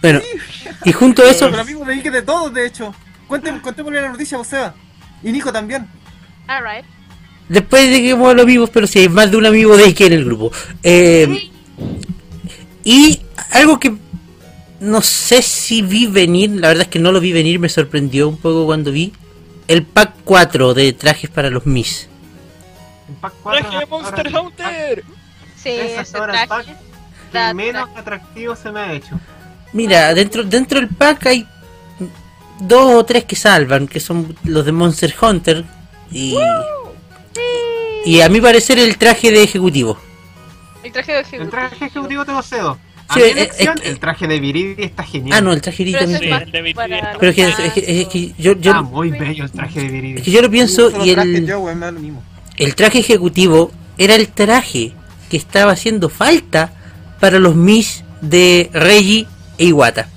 bueno, 0.00 0.20
y 0.86 0.92
junto 0.92 1.22
a 1.22 1.28
eso, 1.30 1.50
Pero 1.50 1.60
amigos 1.62 1.86
de 1.86 1.94
Ike 1.94 2.10
de 2.10 2.22
todos, 2.22 2.54
de 2.54 2.66
hecho. 2.66 2.94
Cuénteme, 3.26 3.60
contémosle 3.60 4.00
la 4.00 4.08
noticia, 4.08 4.38
vos, 4.38 4.46
Seba. 4.46 4.74
Y 5.22 5.32
Nico 5.32 5.52
también. 5.52 5.86
Alright. 6.46 6.86
Después 7.48 7.90
de 7.90 8.00
que 8.00 8.10
hemos 8.10 8.34
los 8.34 8.44
amigos, 8.44 8.70
pero 8.72 8.86
si 8.86 9.00
hay 9.00 9.08
más 9.08 9.30
de 9.30 9.36
un 9.36 9.46
amigo 9.46 9.76
de 9.76 9.84
Ike 9.84 10.06
en 10.06 10.12
el 10.12 10.24
grupo. 10.24 10.52
Eh, 10.82 11.50
y 12.84 13.20
algo 13.52 13.78
que 13.80 13.94
no 14.80 15.02
sé 15.02 15.42
si 15.42 15.82
vi 15.82 16.06
venir, 16.06 16.50
la 16.50 16.68
verdad 16.68 16.82
es 16.82 16.88
que 16.88 16.98
no 16.98 17.12
lo 17.12 17.20
vi 17.20 17.32
venir, 17.32 17.58
me 17.58 17.68
sorprendió 17.68 18.28
un 18.28 18.36
poco 18.36 18.66
cuando 18.66 18.92
vi 18.92 19.12
el 19.68 19.82
pack 19.82 20.12
4 20.24 20.74
de 20.74 20.92
trajes 20.92 21.30
para 21.30 21.50
los 21.50 21.66
Mis. 21.66 22.08
El 23.08 23.14
pack 23.16 23.34
4 23.42 23.60
¡Traje 23.60 23.78
de 23.78 23.86
Monster 23.86 24.36
Hunter! 24.36 25.04
Sí, 25.56 25.70
Ese 25.70 26.16
ahora 26.16 26.42
el 26.42 26.48
traje. 26.48 26.72
pack 26.72 26.86
que 27.32 27.54
menos 27.54 27.88
atractivo 27.96 28.56
se 28.56 28.70
me 28.70 28.80
ha 28.80 28.92
hecho. 28.92 29.18
Mira, 29.72 30.14
dentro, 30.14 30.44
dentro 30.44 30.80
del 30.80 30.88
pack 30.88 31.26
hay 31.26 31.46
dos 32.60 32.94
o 32.94 33.04
tres 33.04 33.24
que 33.24 33.36
salvan, 33.36 33.88
que 33.88 34.00
son 34.00 34.36
los 34.44 34.64
de 34.64 34.72
Monster 34.72 35.14
Hunter. 35.20 35.64
Y, 36.10 36.36
y 38.06 38.20
a 38.22 38.28
mi 38.30 38.40
parecer 38.40 38.78
el 38.78 38.96
traje 38.96 39.30
de 39.30 39.42
ejecutivo. 39.42 39.98
El 40.82 40.92
traje 40.92 41.12
de 41.12 41.18
El 41.18 41.24
ejecutivo. 41.26 41.50
traje 41.50 41.84
ejecutivo 41.84 42.24
te 42.24 42.32
lo 42.32 42.42
cedo. 42.42 42.78
A 43.08 43.14
Sí, 43.14 43.20
mi 43.20 43.26
eh, 43.26 43.30
elección, 43.32 43.74
es 43.76 43.82
que- 43.82 43.88
el 43.90 43.98
traje 44.00 44.26
de 44.26 44.40
Viridi 44.40 44.82
está 44.84 45.02
genial. 45.04 45.38
Ah, 45.38 45.40
no, 45.40 45.52
el 45.52 45.60
traje 45.60 45.84
de 45.84 45.92
también. 45.92 46.22
es 46.24 46.42
el 46.42 46.50
Viridi 46.52 46.74
para 46.74 46.88
los 47.12 47.18
Pero 47.20 47.30
es 47.30 47.36
que, 47.36 47.42
es, 47.48 47.54
fans. 47.54 47.72
que- 47.74 48.00
es 48.02 48.08
que 48.08 48.32
yo, 48.38 48.52
yo, 48.54 48.72
Ah, 48.74 48.82
muy 48.82 49.10
bello 49.10 49.44
el 49.44 49.50
traje 49.50 49.80
de 49.80 49.88
Viridi. 49.88 50.18
es 50.18 50.24
que 50.24 50.30
yo 50.30 50.42
lo 50.42 50.50
pienso 50.50 50.90
y 51.04 51.10
el, 51.10 51.46
yo, 51.46 51.60
weón, 51.60 51.78
me 51.78 51.86
da 51.86 51.92
lo 51.92 52.00
mismo. 52.00 52.22
el 52.56 52.74
traje 52.74 52.98
ejecutivo 53.00 53.70
era 53.98 54.14
el 54.16 54.28
traje 54.28 54.92
que 55.30 55.36
estaba 55.36 55.72
haciendo 55.72 56.08
falta 56.08 56.72
para 57.20 57.38
los 57.38 57.54
Mis 57.54 58.02
de 58.20 58.70
Reggie 58.72 59.26
e 59.58 59.66
Iwata. 59.66 60.08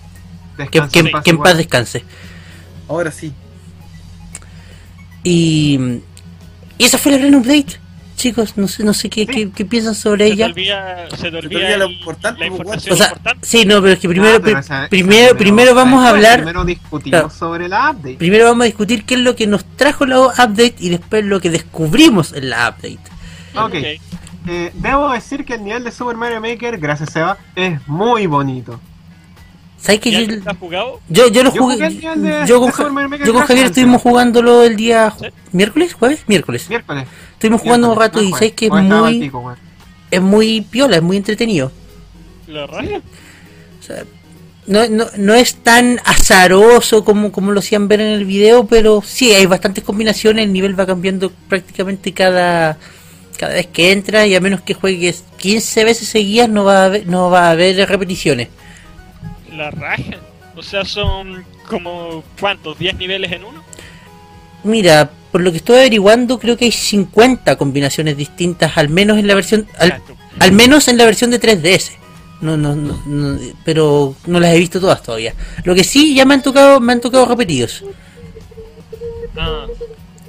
Que, 0.58 0.82
que- 0.90 1.12
que 1.24 1.30
en 1.30 1.38
paz 1.38 1.58
descanse. 1.58 2.04
Ahora 2.88 3.12
sí. 3.12 3.34
Y, 5.24 5.78
y 6.80 6.86
esa 6.86 6.98
fue 6.98 7.12
la 7.12 7.20
gran 7.20 7.36
update. 7.36 7.80
Chicos, 8.16 8.58
no 8.58 8.68
sé, 8.68 8.84
no 8.84 8.94
sé 8.94 9.10
qué, 9.10 9.26
qué, 9.26 9.50
qué 9.50 9.64
piensan 9.64 9.96
sobre 9.96 10.26
Se 10.28 10.30
te 10.32 10.34
ella. 10.34 10.46
olvida, 10.48 11.08
se 11.16 11.32
te 11.32 11.38
olvida 11.38 11.60
olvida 11.60 11.78
lo 11.78 11.90
importante, 11.90 12.40
la 12.42 12.48
información 12.48 12.94
O 12.94 12.98
sea, 12.98 13.08
importante. 13.08 13.48
sí, 13.48 13.66
no, 13.66 13.80
pero 13.82 13.94
es 13.94 14.00
que 14.00 14.10
primero, 14.10 14.36
Ah, 14.36 14.42
pero 14.44 14.60
esa 14.60 14.88
primero, 14.90 15.38
primero 15.38 15.74
vamos 15.74 16.04
a 16.06 16.10
hablar, 16.10 16.40
Primero 16.40 16.66
discutimos 16.66 17.10
Claro. 17.22 17.30
sobre 17.30 17.70
la 17.70 17.92
update. 17.92 18.16
primero 18.18 18.44
vamos 18.46 18.64
a 18.64 18.66
discutir 18.66 19.06
qué 19.06 19.14
es 19.14 19.22
lo 19.22 19.38
que 19.38 19.48
nos 19.48 19.64
trajo 19.78 20.06
la 20.06 20.20
update 20.20 20.76
y 20.80 20.90
después 20.90 21.24
lo 21.24 21.40
que 21.40 21.50
descubrimos 21.50 22.34
en 22.34 22.50
la 22.50 22.68
update. 22.70 23.00
Ok. 23.56 23.74
Ok. 23.76 24.02
Eh, 24.48 24.72
debo 24.74 25.12
decir 25.14 25.46
que 25.46 25.54
el 25.54 25.64
nivel 25.64 25.84
de 25.86 25.92
Super 25.92 26.18
Mario 26.18 26.42
Maker, 26.42 26.78
gracias 26.78 27.12
Seba, 27.14 27.38
es 27.56 27.80
muy 27.88 28.26
bonito. 28.28 28.82
¿Sabes 29.82 30.02
que 30.02 30.12
¿Ya 30.12 30.22
yo, 30.22 30.28
lo 30.36 30.52
has 30.52 30.58
jugado? 30.58 31.00
yo, 31.08 31.28
yo 31.30 31.44
lo 31.44 31.54
Yo 31.54 31.62
jugué? 31.62 31.78
de- 31.78 32.46
yo 32.48 32.60
con, 32.60 32.72
Super 32.74 33.26
yo 33.26 33.34
Javier 33.40 33.66
estuvimos 33.68 34.02
jugándolo 34.02 34.64
el 34.64 34.76
día 34.76 35.14
Sí. 35.18 35.28
miércoles, 35.54 35.94
jueves, 35.94 36.24
miércoles. 36.28 36.68
Miércoles. 36.70 37.08
Estuvimos 37.34 37.62
jugando 37.62 37.90
un 37.92 37.98
rato 37.98 38.22
no 38.22 38.28
y 38.28 38.32
sabes 38.32 38.52
que 38.54 38.66
es 38.66 38.72
muy, 38.72 39.20
pico, 39.20 39.56
es 40.12 40.22
muy 40.22 40.62
piola, 40.62 40.98
es 40.98 41.02
muy 41.02 41.16
entretenido. 41.18 41.72
O 42.50 43.84
sea, 43.84 44.04
no, 44.68 44.88
no, 44.90 45.06
no 45.18 45.34
es 45.34 45.56
tan 45.56 46.00
azaroso 46.04 47.06
como, 47.06 47.32
como 47.32 47.52
lo 47.52 47.60
hacían 47.60 47.88
ver 47.88 48.02
en 48.02 48.08
el 48.08 48.26
video, 48.26 48.66
pero 48.68 49.02
sí, 49.06 49.32
hay 49.34 49.46
bastantes 49.46 49.84
combinaciones, 49.84 50.46
el 50.46 50.54
nivel 50.54 50.78
va 50.80 50.86
cambiando 50.86 51.32
prácticamente 51.48 52.12
cada, 52.14 52.78
cada 53.38 53.54
vez 53.54 53.68
que 53.68 53.92
entra 53.92 54.28
y 54.28 54.36
a 54.36 54.42
menos 54.42 54.62
que 54.62 54.74
juegues 54.74 55.24
15 55.38 55.86
veces 55.86 56.08
seguidas 56.10 56.50
no 56.50 56.66
va 56.66 56.82
a 56.84 56.86
haber, 56.86 57.08
no 57.08 57.30
va 57.30 57.48
a 57.48 57.52
haber 57.52 57.88
repeticiones. 57.88 58.50
La 59.60 59.72
raja. 59.72 60.16
O 60.56 60.64
sea, 60.64 60.86
son 60.86 61.44
como, 61.68 62.24
¿cuántos? 62.40 62.78
¿10 62.80 62.96
niveles 62.96 63.30
en 63.34 63.44
uno? 63.44 63.62
Mira, 64.64 65.10
por 65.34 65.42
lo 65.42 65.52
que 65.52 65.58
estoy 65.58 65.80
averiguando 65.80 66.40
creo 66.40 66.56
que 66.56 66.64
hay 66.64 66.72
50 66.72 67.58
combinaciones 67.58 68.16
distintas, 68.16 68.78
al 68.78 68.88
menos 68.88 69.18
en 69.18 69.28
la 69.28 69.36
versión... 69.36 69.68
Al, 70.40 70.54
menos 70.54 70.88
en 70.88 70.98
la 70.98 71.04
versión 71.04 71.30
de 71.30 71.42
3DS. 71.42 71.92
No, 72.40 72.56
no, 72.56 72.74
no, 72.74 73.02
no, 73.06 73.38
pero 73.66 74.16
no 74.28 74.40
las 74.40 74.54
he 74.54 74.60
visto 74.60 74.80
todas 74.80 75.04
todavía. 75.04 75.34
Lo 75.66 75.76
que 75.76 75.84
sí 75.84 76.16
ya 76.16 76.24
me 76.24 76.36
han 76.36 76.42
tocado, 76.42 76.80
me 76.80 76.94
han 76.94 77.02
tocado 77.02 77.26
repetidos. 77.26 77.84
Ah. 79.36 79.66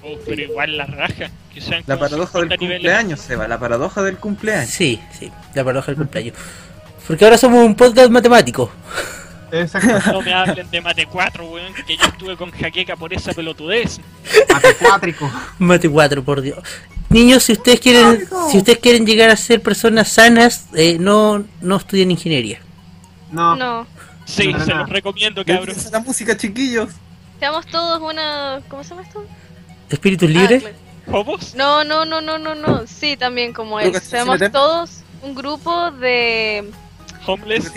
Oh, 0.02 0.18
pero 0.26 0.42
igual 0.42 0.76
la 0.76 0.86
raja. 0.86 1.30
Que 1.54 1.60
sean 1.60 1.84
La 1.86 1.96
paradoja 1.96 2.40
del 2.40 2.48
50 2.48 2.56
niveles. 2.56 2.80
cumpleaños, 2.80 3.20
Seba, 3.20 3.46
la 3.46 3.60
paradoja 3.60 4.02
del 4.02 4.16
cumpleaños. 4.16 4.70
Sí, 4.70 5.00
sí, 5.16 5.30
la 5.54 5.62
paradoja 5.62 5.92
del 5.92 5.98
cumpleaños. 5.98 6.34
Porque 7.06 7.24
ahora 7.24 7.38
somos 7.38 7.64
un 7.64 7.76
podcast 7.76 8.10
matemático. 8.10 8.72
Exacto. 9.52 10.12
No 10.12 10.22
me 10.22 10.32
hablen 10.32 10.70
de 10.70 10.80
Mate 10.80 11.06
4, 11.06 11.44
weón, 11.46 11.72
que 11.86 11.96
yo 11.96 12.04
estuve 12.04 12.36
con 12.36 12.50
jaqueca 12.50 12.96
por 12.96 13.12
esa 13.12 13.32
pelotudez. 13.32 14.00
Matecuátrico. 14.52 15.30
Mate 15.58 15.88
4, 15.88 16.22
por 16.24 16.40
Dios. 16.40 16.58
Niños, 17.08 17.42
si 17.42 17.52
ustedes 17.52 17.80
quieren, 17.80 18.28
si 18.50 18.58
ustedes 18.58 18.78
quieren 18.78 19.04
llegar 19.04 19.30
a 19.30 19.36
ser 19.36 19.60
personas 19.62 20.08
sanas, 20.08 20.66
eh, 20.74 20.96
no, 21.00 21.44
no 21.60 21.76
estudien 21.76 22.10
ingeniería. 22.10 22.60
No. 23.32 23.56
No. 23.56 23.86
Sí, 24.26 24.52
No, 24.52 24.64
se 24.64 24.70
no. 24.72 24.78
los 24.80 24.88
recomiendo, 24.90 25.44
¿Qué 25.44 25.54
cabrón. 25.54 25.76
es 25.76 25.90
la 25.90 25.98
música, 26.00 26.36
chiquillos? 26.36 26.90
Seamos 27.40 27.66
todos 27.66 28.00
una. 28.00 28.60
¿Cómo 28.68 28.84
se 28.84 28.90
llama 28.90 29.02
esto? 29.02 29.24
¿Espíritus 29.88 30.28
Ah, 30.28 30.32
libres? 30.32 30.64
¿Hobos? 31.10 31.54
No, 31.56 31.82
no, 31.82 32.04
no, 32.04 32.20
no, 32.20 32.38
no, 32.38 32.54
no. 32.54 32.86
Sí, 32.86 33.16
también 33.16 33.52
como. 33.52 33.80
Lucas, 33.80 34.04
Seamos 34.04 34.38
¿sí, 34.38 34.48
todos 34.50 35.00
un 35.22 35.34
grupo 35.34 35.90
de. 35.90 36.70
¿Homeless? 37.26 37.72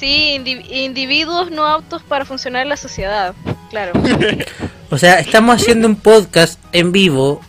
Sí, 0.00 0.36
indi- 0.38 0.64
individuos 0.70 1.50
no 1.50 1.66
aptos 1.66 2.02
para 2.02 2.24
funcionar 2.24 2.62
en 2.62 2.70
la 2.70 2.76
sociedad. 2.76 3.34
Claro. 3.70 3.92
O 4.92 4.98
sea, 4.98 5.20
estamos 5.20 5.54
haciendo 5.62 5.86
un 5.86 5.94
podcast 5.94 6.58
en 6.72 6.90
vivo. 6.90 7.40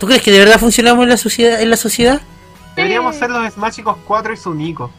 ¿Tú 0.00 0.08
crees 0.08 0.22
que 0.22 0.32
de 0.32 0.40
verdad 0.40 0.58
funcionamos 0.58 1.04
en 1.04 1.10
la 1.10 1.16
sociedad? 1.16 1.60
En 1.60 1.70
la 1.70 1.76
sociedad? 1.76 2.20
Deberíamos 2.74 3.14
ser 3.14 3.30
los 3.30 3.52
Smash 3.54 3.74
Chicos 3.76 3.96
4 4.08 4.32
y 4.32 4.36
su 4.36 4.52
Nico. 4.54 4.90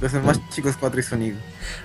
Los 0.00 0.12
más 0.22 0.38
chicos 0.50 0.76
cuatro 0.78 1.00
y 1.00 1.02
sonido. 1.02 1.36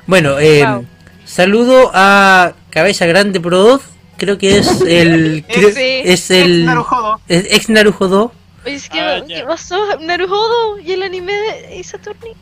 Bueno, 0.05 0.37
eh, 0.37 0.63
Wow. 0.63 0.85
saludo 1.25 1.89
a 1.95 2.53
Cabeza 2.69 3.07
Grande 3.07 3.39
Pro 3.39 3.81
creo 4.17 4.37
que 4.37 4.59
es 4.59 4.81
el 4.87 5.43
creo- 5.47 5.71
Sí. 5.73 6.01
es 6.03 6.29
Ex 6.29 6.31
el 6.31 6.65
Narujodo. 6.65 7.19
es 7.27 7.47
ex 7.49 7.69
Narujodo. 7.69 8.31
Oye, 8.63 8.75
es 8.75 8.89
que, 8.89 8.99
Ah, 9.01 9.23
¿qué 9.27 9.37
ya. 9.39 9.47
pasó? 9.47 9.75
Naruhodo 10.01 10.77
y 10.77 10.91
el 10.91 11.01
anime 11.01 11.33
de 11.33 11.83
Saturni. 11.83 12.33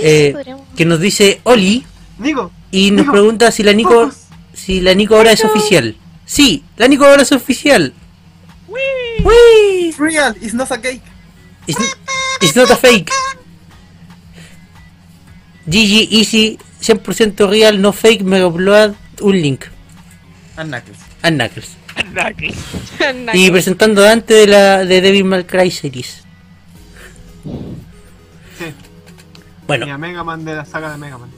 Eh, 0.00 0.26
sí, 0.28 0.32
podríamos. 0.32 0.66
que 0.76 0.84
nos 0.84 1.00
dice 1.00 1.40
Oli 1.44 1.84
Nico. 2.18 2.50
y 2.70 2.90
nos 2.90 3.00
Nico, 3.02 3.12
pregunta 3.12 3.50
si 3.50 3.62
la 3.62 3.72
Nico 3.72 3.90
Focus. 4.10 4.16
si 4.54 4.80
la 4.80 4.94
Nico 4.94 5.16
ahora 5.16 5.32
es 5.32 5.44
oficial. 5.44 5.96
Sí, 6.24 6.64
la 6.76 6.88
Nico 6.88 7.04
ahora 7.04 7.22
es 7.22 7.32
oficial. 7.32 7.92
¡Wii! 8.68 9.88
It's 9.88 9.98
real, 9.98 10.34
it's 10.40 10.54
not 10.54 10.70
a 10.72 10.80
cake. 10.80 11.02
It's, 11.66 11.78
it's 12.40 12.56
not 12.56 12.70
a 12.70 12.76
fake. 12.76 13.10
GG 15.66 16.08
Easy 16.10 16.58
100% 16.80 17.48
real, 17.48 17.80
no 17.80 17.92
fake, 17.92 18.22
Mega 18.24 18.46
Upload, 18.46 18.94
un 19.20 19.40
link. 19.40 19.64
And 20.56 20.70
Knuckles. 20.70 20.98
And 21.22 21.36
Knuckles. 21.36 21.68
Knuckles. 22.12 22.56
Y 23.34 23.50
presentando 23.50 24.02
a 24.02 24.06
Dante 24.06 24.34
de 24.34 24.46
la 24.46 24.84
de 24.84 25.00
Devil 25.00 25.24
May 25.24 25.44
Cry 25.44 25.70
series. 25.70 26.22
Bueno, 29.66 29.86
Y 29.86 29.90
a 29.90 29.98
Mega 29.98 30.24
Man 30.24 30.44
de 30.44 30.56
la 30.56 30.64
saga 30.64 30.90
de 30.90 30.98
Mega 30.98 31.18
Man. 31.18 31.30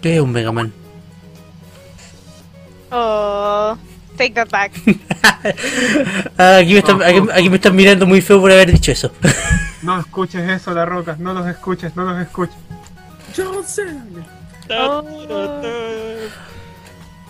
¿qué 0.00 0.16
es 0.16 0.20
un 0.20 0.32
Mega 0.32 0.52
Man? 0.52 0.72
Oh, 2.90 3.76
take 4.16 4.30
that 4.34 4.48
back. 4.50 4.72
Ah, 6.38 6.56
aquí, 6.56 6.72
me 6.72 6.78
están, 6.78 7.02
aquí, 7.02 7.20
aquí 7.34 7.50
me 7.50 7.56
están 7.56 7.76
mirando 7.76 8.06
muy 8.06 8.22
feo 8.22 8.40
por 8.40 8.50
haber 8.50 8.72
dicho 8.72 8.90
eso. 8.92 9.10
No 9.82 10.00
escuches 10.00 10.48
eso, 10.48 10.72
La 10.72 10.86
Roca. 10.86 11.16
No 11.18 11.34
los 11.34 11.46
escuches, 11.46 11.94
no 11.96 12.04
los 12.04 12.18
escuches. 12.22 12.56
Yo 13.36 13.62
sé. 13.62 13.82
Ta- 14.66 15.00
Oh. 15.00 15.02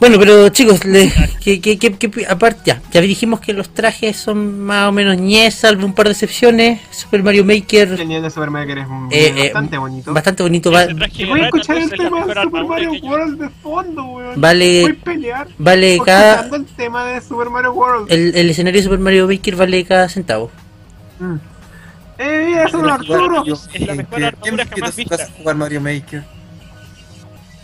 Bueno, 0.00 0.18
pero 0.18 0.48
chicos, 0.48 0.84
le- 0.84 1.10
que, 1.40 1.60
que, 1.60 1.78
que- 1.78 1.92
que- 1.96 2.26
aparte 2.26 2.60
ya, 2.66 2.82
ya 2.90 3.00
dijimos 3.00 3.40
que 3.40 3.52
los 3.52 3.70
trajes 3.72 4.16
son 4.16 4.60
más 4.60 4.88
o 4.88 4.92
menos 4.92 5.16
ñes, 5.16 5.54
salvo 5.54 5.86
un 5.86 5.94
par 5.94 6.06
de 6.06 6.12
excepciones. 6.12 6.80
Super 6.90 7.22
Mario 7.22 7.44
Maker, 7.44 7.92
El 8.00 8.08
de 8.22 8.28
Super 8.30 8.50
Maker 8.50 8.78
es 8.78 8.86
un- 8.88 9.08
Eh, 9.12 9.32
eh, 9.36 9.42
bastante 9.44 9.78
bonito. 9.78 10.12
bastante 10.12 10.42
bonito. 10.42 10.72
va- 10.72 10.86
voy 10.86 11.40
a 11.40 11.44
escuchar 11.44 11.76
el 11.78 11.90
tema 11.90 12.26
de 12.26 12.42
Super 12.42 12.64
Mario 12.64 12.92
World 13.02 13.40
de 13.40 13.48
fondo, 13.62 14.04
weón. 14.04 14.24
Voy 14.24 14.34
a 14.34 14.36
vale, 14.36 14.94
pelear. 15.04 15.48
vale 15.58 15.98
cada. 16.04 16.48
El 16.54 16.66
tema 16.66 17.04
de 17.06 17.20
Super 17.20 17.48
Mario 17.50 17.72
World. 17.72 18.10
El, 18.12 18.34
el 18.34 18.50
escenario 18.50 18.80
de 18.80 18.84
Super 18.84 18.98
Mario 18.98 19.28
Maker 19.28 19.56
vale 19.56 19.84
cada 19.84 20.08
centavo. 20.08 20.50
Mm. 21.20 21.34
¡Eh, 22.18 22.44
mira, 22.48 22.64
es 22.64 22.74
un 22.74 22.88
Arturo! 22.90 23.44
Es 23.72 23.80
la 23.80 23.94
mejor 23.94 24.14
¿Quién 24.14 24.24
armadura 24.24 24.66
jamás 24.66 24.90
su 24.90 24.96
vista. 24.96 25.28
jugar 25.38 25.56
Mario 25.56 25.80
Maker? 25.80 26.24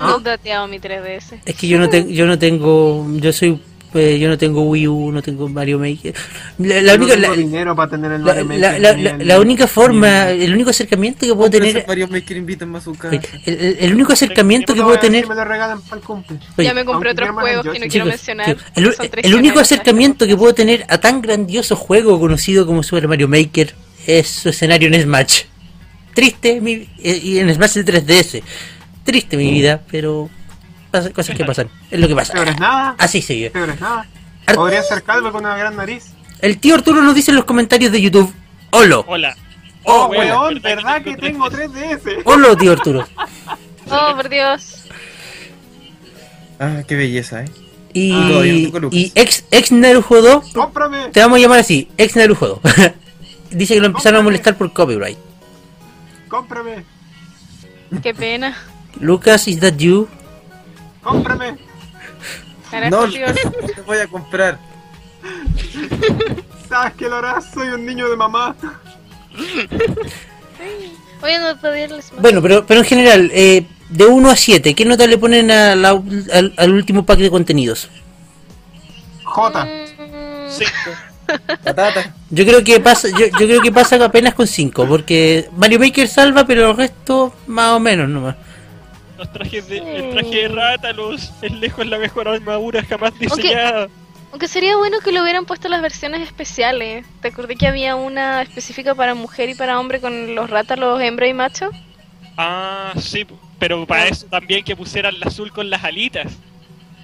¿Ah? 0.01 0.09
No 0.13 0.21
dateado 0.21 0.67
mi 0.67 0.79
3DS. 0.79 1.41
Es 1.45 1.55
que 1.55 1.69
yo 1.69 1.79
no 1.79 1.89
tengo, 1.89 2.09
yo 2.11 2.27
no 2.27 2.39
tengo, 2.39 3.07
yo 3.19 3.33
soy, 3.33 3.61
eh, 3.95 4.19
yo 4.19 4.29
no 4.29 4.39
tengo 4.39 4.63
Wii 4.63 4.89
U, 4.89 5.13
no 5.13 5.21
tengo 5.21 5.49
Mario 5.49 5.79
Maker. 5.79 6.15
La, 6.59 6.81
la 6.81 6.97
No 6.97 7.05
única, 7.05 7.21
tengo 7.21 7.29
la, 7.35 7.37
dinero 7.37 7.77
para 7.77 7.91
tener 7.91 8.13
el 8.13 8.23
Mario 8.23 8.45
Maker 8.47 8.81
la- 8.81 9.35
el- 9.35 9.41
única 9.41 9.65
ni 9.65 9.69
forma, 9.71 10.31
el- 10.31 10.43
el 10.43 10.55
único 10.55 10.71
acercamiento 10.71 11.27
que 11.27 11.35
puedo 11.35 11.51
tener, 11.51 11.85
Mario 11.87 12.09
Maker, 12.09 12.37
invítenme 12.37 12.79
a 12.79 12.81
su 12.81 12.95
casa. 12.95 13.15
el, 13.45 13.55
el- 13.61 13.77
el 13.81 13.95
único 13.95 14.13
acercamiento 14.13 14.73
que 14.75 14.81
No 14.81 14.87
puedo 14.87 14.99
tener, 15.01 15.27
me 15.29 15.35
lo 15.35 15.45
regalan 15.45 15.83
para 15.83 15.97
el 15.97 16.03
cumple. 16.07 16.39
oye, 16.57 16.67
ya 16.69 16.73
me 16.75 16.85
compré 16.85 17.11
otros 17.11 17.31
juegos 17.31 17.63
que 17.65 17.69
no 17.69 17.73
quiero 17.75 17.89
chicos, 17.91 18.07
mencionar. 18.09 18.47
chicos, 18.47 18.97
el, 19.23 19.35
único 19.35 19.59
acercamiento 19.61 20.27
que 20.27 20.37
puedo 20.37 20.55
tener 20.55 20.87
a 20.89 20.99
tan 20.99 21.21
grandioso 21.21 21.77
juego 21.77 22.19
conocido 22.19 22.65
como 22.67 22.83
Super 22.83 23.07
Mario 23.09 23.29
Maker 23.29 23.75
es 24.07 24.29
su 24.29 24.49
escenario 24.49 24.89
en 24.89 25.03
Smash. 25.03 25.43
Triste, 26.15 26.61
mi, 26.61 26.89
eh, 27.03 27.21
y 27.23 27.39
en 27.39 27.53
Smash 27.55 27.75
de 27.75 27.85
3DS. 27.85 28.43
Triste 29.11 29.37
mi 29.37 29.51
vida, 29.51 29.81
pero 29.91 30.31
cosas 31.13 31.37
que 31.37 31.45
pasan. 31.45 31.69
Es 31.91 31.99
lo 31.99 32.07
que 32.07 32.15
pasa. 32.15 32.33
Peor 32.33 32.47
es 32.47 32.61
nada. 32.61 32.95
Así 32.97 33.21
se 33.21 33.35
vive. 33.35 33.51
Peor 33.51 33.71
es 33.71 33.81
nada. 33.81 34.07
Podría 34.55 34.85
ser 34.85 35.03
calvo 35.03 35.33
con 35.33 35.45
una 35.45 35.57
gran 35.57 35.75
nariz. 35.75 36.13
El 36.41 36.59
tío 36.61 36.77
Arturo 36.77 37.03
nos 37.03 37.17
dice 37.17 37.33
en 37.33 37.37
los 37.37 37.45
comentarios 37.45 37.91
de 37.91 38.01
YouTube. 38.01 38.33
Holo. 38.71 39.05
Hola. 39.09 39.37
Oh, 39.83 40.07
bueno, 40.07 40.43
weón, 40.43 40.63
¿verdad 40.63 41.03
que 41.03 41.17
tengo 41.17 41.51
3DS? 41.51 42.23
Holo, 42.25 42.57
tío 42.57 42.71
Arturo. 42.73 43.05
Oh, 43.93 44.15
por 44.15 44.29
Dios. 44.29 44.85
Ah, 46.61 46.83
qué 46.87 46.95
belleza, 46.95 47.43
eh. 47.43 47.51
Y, 47.93 48.13
Ah, 48.13 48.47
y 48.93 49.11
ex, 49.17 49.45
ex 49.51 49.73
Narujodo, 49.73 50.45
¡Cómprame! 50.55 51.09
te 51.09 51.19
vamos 51.19 51.39
a 51.39 51.43
llamar 51.43 51.59
así, 51.59 51.89
ex 51.99 52.15
Narujodo. 52.15 52.61
Dice 53.51 53.75
que 53.75 53.81
lo 53.81 53.87
empezaron 53.87 54.21
a 54.21 54.23
molestar 54.23 54.57
por 54.57 54.73
copyright. 54.73 55.19
¡Cómprame! 56.29 56.85
Qué 58.01 58.15
pena. 58.15 58.57
Lucas, 58.99 59.47
is 59.49 59.61
that 59.61 59.75
you? 59.77 60.09
¡Cómprame! 61.03 61.57
No, 62.91 63.09
te 63.11 63.83
voy 63.87 63.99
a 63.99 64.07
comprar. 64.07 64.59
¿Sabes 66.69 66.95
qué 66.97 67.09
lo 67.09 67.17
harás? 67.17 67.51
Soy 67.53 67.69
un 67.69 67.85
niño 67.85 68.09
de 68.09 68.17
mamá. 68.17 68.55
Voy 71.21 71.31
a 71.33 71.39
no 71.55 71.61
pedirles 71.61 72.13
más. 72.13 72.23
Bueno, 72.23 72.41
pero, 72.43 72.65
pero 72.67 72.81
en 72.81 72.87
general, 72.87 73.31
eh, 73.35 73.67
de 73.89 74.07
1 74.07 74.31
a 74.31 74.37
7, 74.37 74.75
¿qué 74.75 74.85
nota 74.85 75.07
le 75.07 75.19
ponen 75.19 75.51
a 75.51 75.75
la- 75.75 76.01
al, 76.33 76.55
al 76.57 76.73
último 76.73 77.05
pack 77.05 77.19
de 77.19 77.31
contenidos? 77.31 77.89
J. 79.25 79.65
Mm, 79.65 79.69
Cinco. 80.49 80.91
Patata. 81.65 82.15
Yo 82.31 82.45
creo 82.45 82.63
que 82.63 82.79
pasa, 82.81 83.09
yo, 83.09 83.27
yo 83.27 83.47
creo 83.47 83.61
que 83.61 83.73
pasa 83.73 84.03
apenas 84.05 84.35
con 84.35 84.47
5, 84.47 84.87
porque 84.87 85.49
Mario 85.57 85.81
Maker 85.81 86.07
salva, 86.07 86.45
pero 86.47 86.71
el 86.71 86.77
resto 86.77 87.35
más 87.49 87.73
o 87.73 87.81
menos 87.81 88.09
nomás. 88.09 88.37
Los 89.21 89.31
trajes 89.35 89.69
de, 89.69 89.77
el 89.97 90.11
traje 90.13 90.35
de 90.35 90.49
Rátalos 90.49 91.31
es 91.43 91.53
lejos 91.53 91.87
la 91.87 91.99
mejor 91.99 92.27
armadura 92.27 92.83
jamás 92.83 93.13
diseñada. 93.19 93.87
Aunque 94.33 94.49
sería 94.49 94.79
bueno 94.79 95.01
que 95.01 95.13
le 95.13 95.21
hubieran 95.21 95.45
puesto 95.45 95.69
las 95.69 95.83
versiones 95.83 96.23
especiales. 96.23 97.05
¿Te 97.21 97.29
acordé 97.29 97.57
que 97.57 97.67
había 97.67 97.97
una 97.97 98.41
específica 98.41 98.95
para 98.95 99.15
mujer 99.15 99.51
y 99.51 99.55
para 99.55 99.79
hombre 99.79 100.01
con 100.01 100.35
los 100.35 100.49
rátalos 100.49 101.03
hembra 101.03 101.27
y 101.27 101.35
macho? 101.35 101.69
Ah, 102.39 102.95
sí, 102.99 103.27
pero 103.59 103.87
para 103.87 104.09
eso 104.09 104.25
también 104.25 104.65
que 104.65 104.75
pusieran 104.75 105.15
el 105.15 105.23
azul 105.23 105.53
con 105.53 105.69
las 105.69 105.85
alitas. 105.85 106.33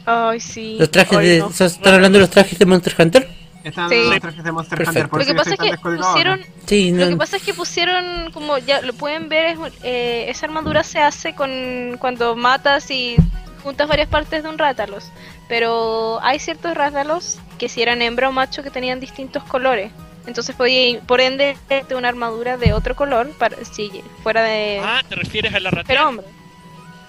Ay, 0.07 0.41
sí. 0.41 0.77
Los 0.79 0.91
trajes 0.91 1.19
Ay, 1.19 1.29
de, 1.29 1.39
no. 1.41 1.51
¿Están 1.51 1.95
hablando 1.95 2.17
de 2.17 2.23
los 2.23 2.31
trajes 2.31 2.59
de 2.59 2.65
Monster 2.65 2.95
Hunter? 2.99 3.29
Están 3.67 3.91
Sí. 3.91 3.97
los 4.09 4.21
trajes 4.21 4.45
de 4.45 4.53
Monster 4.53 4.79
Perfecto. 4.79 4.91
Hunter. 5.01 5.11
Por 5.11 5.19
Lo 5.21 5.27
que 5.27 5.35
pasa 5.35 5.51
es 5.55 5.59
que 5.59 5.77
pusieron... 5.77 6.41
Sí, 6.67 6.93
Lo 6.93 7.09
que 7.09 7.17
pasa 7.17 7.37
es 7.37 7.43
que 7.43 7.53
pusieron, 7.53 8.31
como 8.31 8.59
ya 8.59 8.81
lo 8.83 8.93
pueden 8.93 9.29
ver, 9.29 9.47
es, 9.47 9.59
eh, 9.83 10.27
esa 10.29 10.47
armadura 10.47 10.85
se 10.85 11.01
hace 11.01 11.35
con 11.35 11.97
cuando 11.99 12.37
matas 12.37 12.91
y 12.93 13.17
juntas 13.65 13.89
varias 13.89 14.09
partes 14.09 14.45
de 14.45 14.49
un 14.49 14.57
rátalos. 14.59 15.11
Pero 15.49 16.21
hay 16.23 16.39
ciertos 16.39 16.75
rátalos 16.75 17.39
que 17.59 17.69
si 17.69 17.83
eran 17.83 18.03
hembra 18.03 18.29
o 18.29 18.33
macho 18.33 18.63
que 18.63 18.71
tenían 18.71 19.01
distintos 19.01 19.43
colores. 19.43 19.91
Entonces 20.29 20.55
podía, 20.55 21.01
por 21.01 21.21
ende, 21.21 21.57
de 21.69 21.95
una 21.97 22.09
armadura 22.09 22.57
de 22.57 22.73
otro 22.73 22.95
color 22.95 23.31
para 23.33 23.57
si 23.65 23.91
fuera 24.23 24.43
de 24.43 24.81
Ah, 24.83 25.03
¿te 25.09 25.17
refieres 25.17 25.53
a 25.55 25.59
la 25.61 25.71
pero 25.85 26.09
hombre. 26.09 26.27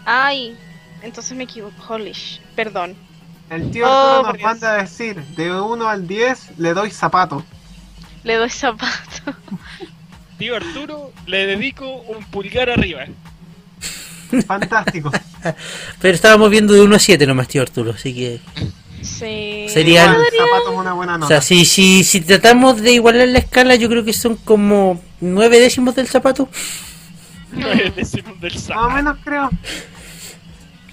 Ay, 0.06 0.58
entonces 1.04 1.38
me 1.38 1.44
equivoco. 1.44 1.76
Holy 1.94 2.12
sh- 2.12 2.40
perdón. 2.56 2.96
El 3.50 3.72
tío 3.72 3.86
Oh, 3.90 4.24
nos 4.24 4.34
Dios. 4.34 4.44
manda 4.44 4.74
a 4.74 4.82
decir, 4.84 5.16
de 5.36 5.52
1 5.54 5.88
al 5.88 6.08
10 6.08 6.58
le 6.58 6.74
doy 6.74 6.92
zapato. 6.92 7.44
Le 8.24 8.36
doy 8.36 8.50
zapato. 8.50 8.92
Tío 10.38 10.56
Arturo, 10.56 11.12
le 11.26 11.48
dedico 11.48 11.90
un 12.02 12.24
pulgar 12.26 12.70
arriba. 12.70 13.06
Fantástico. 14.46 15.12
pero 16.02 16.14
estábamos 16.14 16.50
viendo 16.50 16.74
de 16.74 16.82
1 16.82 16.96
a 16.96 17.00
7 17.00 17.26
nomás, 17.26 17.48
tío 17.48 17.62
Arturo, 17.62 17.92
así 17.92 18.14
que... 18.14 18.40
Sí. 19.02 19.68
Sería- 19.70 20.04
Igual, 20.06 20.22
el 20.32 20.38
zapato 20.38 20.72
es 20.74 20.78
una 20.78 20.94
buena 20.94 21.16
O 21.16 21.18
nota. 21.20 21.28
sea, 21.28 21.42
si, 21.42 21.66
si, 21.66 22.04
si 22.04 22.22
tratamos 22.22 22.82
de 22.82 22.92
igualar 22.94 23.28
la 23.30 23.40
escala, 23.40 23.76
yo 23.76 23.88
creo 23.90 24.04
que 24.04 24.14
son 24.14 24.36
como 24.36 25.02
9 25.22 25.60
décimos 25.60 25.96
del 25.96 26.08
zapato. 26.08 26.50
No 27.54 27.72
es 27.72 27.96
decir 27.96 28.24
un 28.28 28.40
del 28.42 28.54
Más 28.54 28.70
o 28.70 28.90
menos 28.90 29.18
creo. 29.24 29.50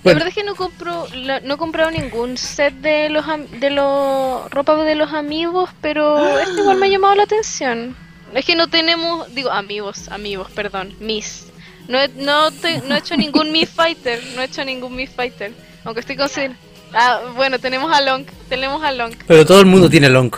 La 0.05 0.13
verdad 0.15 0.29
es 0.29 0.35
que 0.35 0.45
no 0.45 0.55
compro, 0.55 1.07
la- 1.15 1.41
no 1.41 1.55
he 1.55 1.57
comprado 1.57 1.91
ningún 1.91 2.37
set 2.37 2.75
de 2.75 3.09
los 3.09 3.25
de 3.59 3.71
los 3.71 4.51
ropa 4.51 4.77
de 4.85 4.95
los 4.95 5.13
amigos, 5.13 5.71
pero 5.81 6.39
este 6.41 6.61
igual 6.61 6.77
me 6.79 6.87
ha 6.87 6.91
llamado 6.91 7.15
la 7.15 7.23
atención. 7.25 7.97
Es 8.35 8.45
que 8.45 8.55
no 8.57 8.67
tenemos, 8.69 9.33
digo, 9.35 9.51
amigos, 9.51 10.09
amigos, 10.09 10.51
perdón, 10.55 10.95
Miss. 11.01 11.47
No 11.89 11.99
he, 11.99 12.09
no, 12.09 12.51
te- 12.51 12.81
no 12.83 12.95
he 12.95 12.99
hecho 12.99 13.17
ningún 13.17 13.51
Miss 13.53 13.71
Fighter, 13.75 14.21
no 14.35 14.43
he 14.43 14.45
hecho 14.47 14.65
ningún 14.65 14.95
Miss 14.97 15.11
Fighter, 15.11 15.53
aunque 15.85 16.01
estoy 16.01 16.17
considerando. 16.17 16.59
Ah, 16.93 17.21
bueno, 17.35 17.59
tenemos 17.59 17.93
a 17.93 18.01
Long, 18.01 18.25
tenemos 18.49 18.83
a 18.85 18.93
Long. 18.93 19.15
Pero 19.27 19.45
todo 19.47 19.61
el 19.61 19.67
mundo 19.67 19.89
tiene 19.91 20.09
long. 20.09 20.31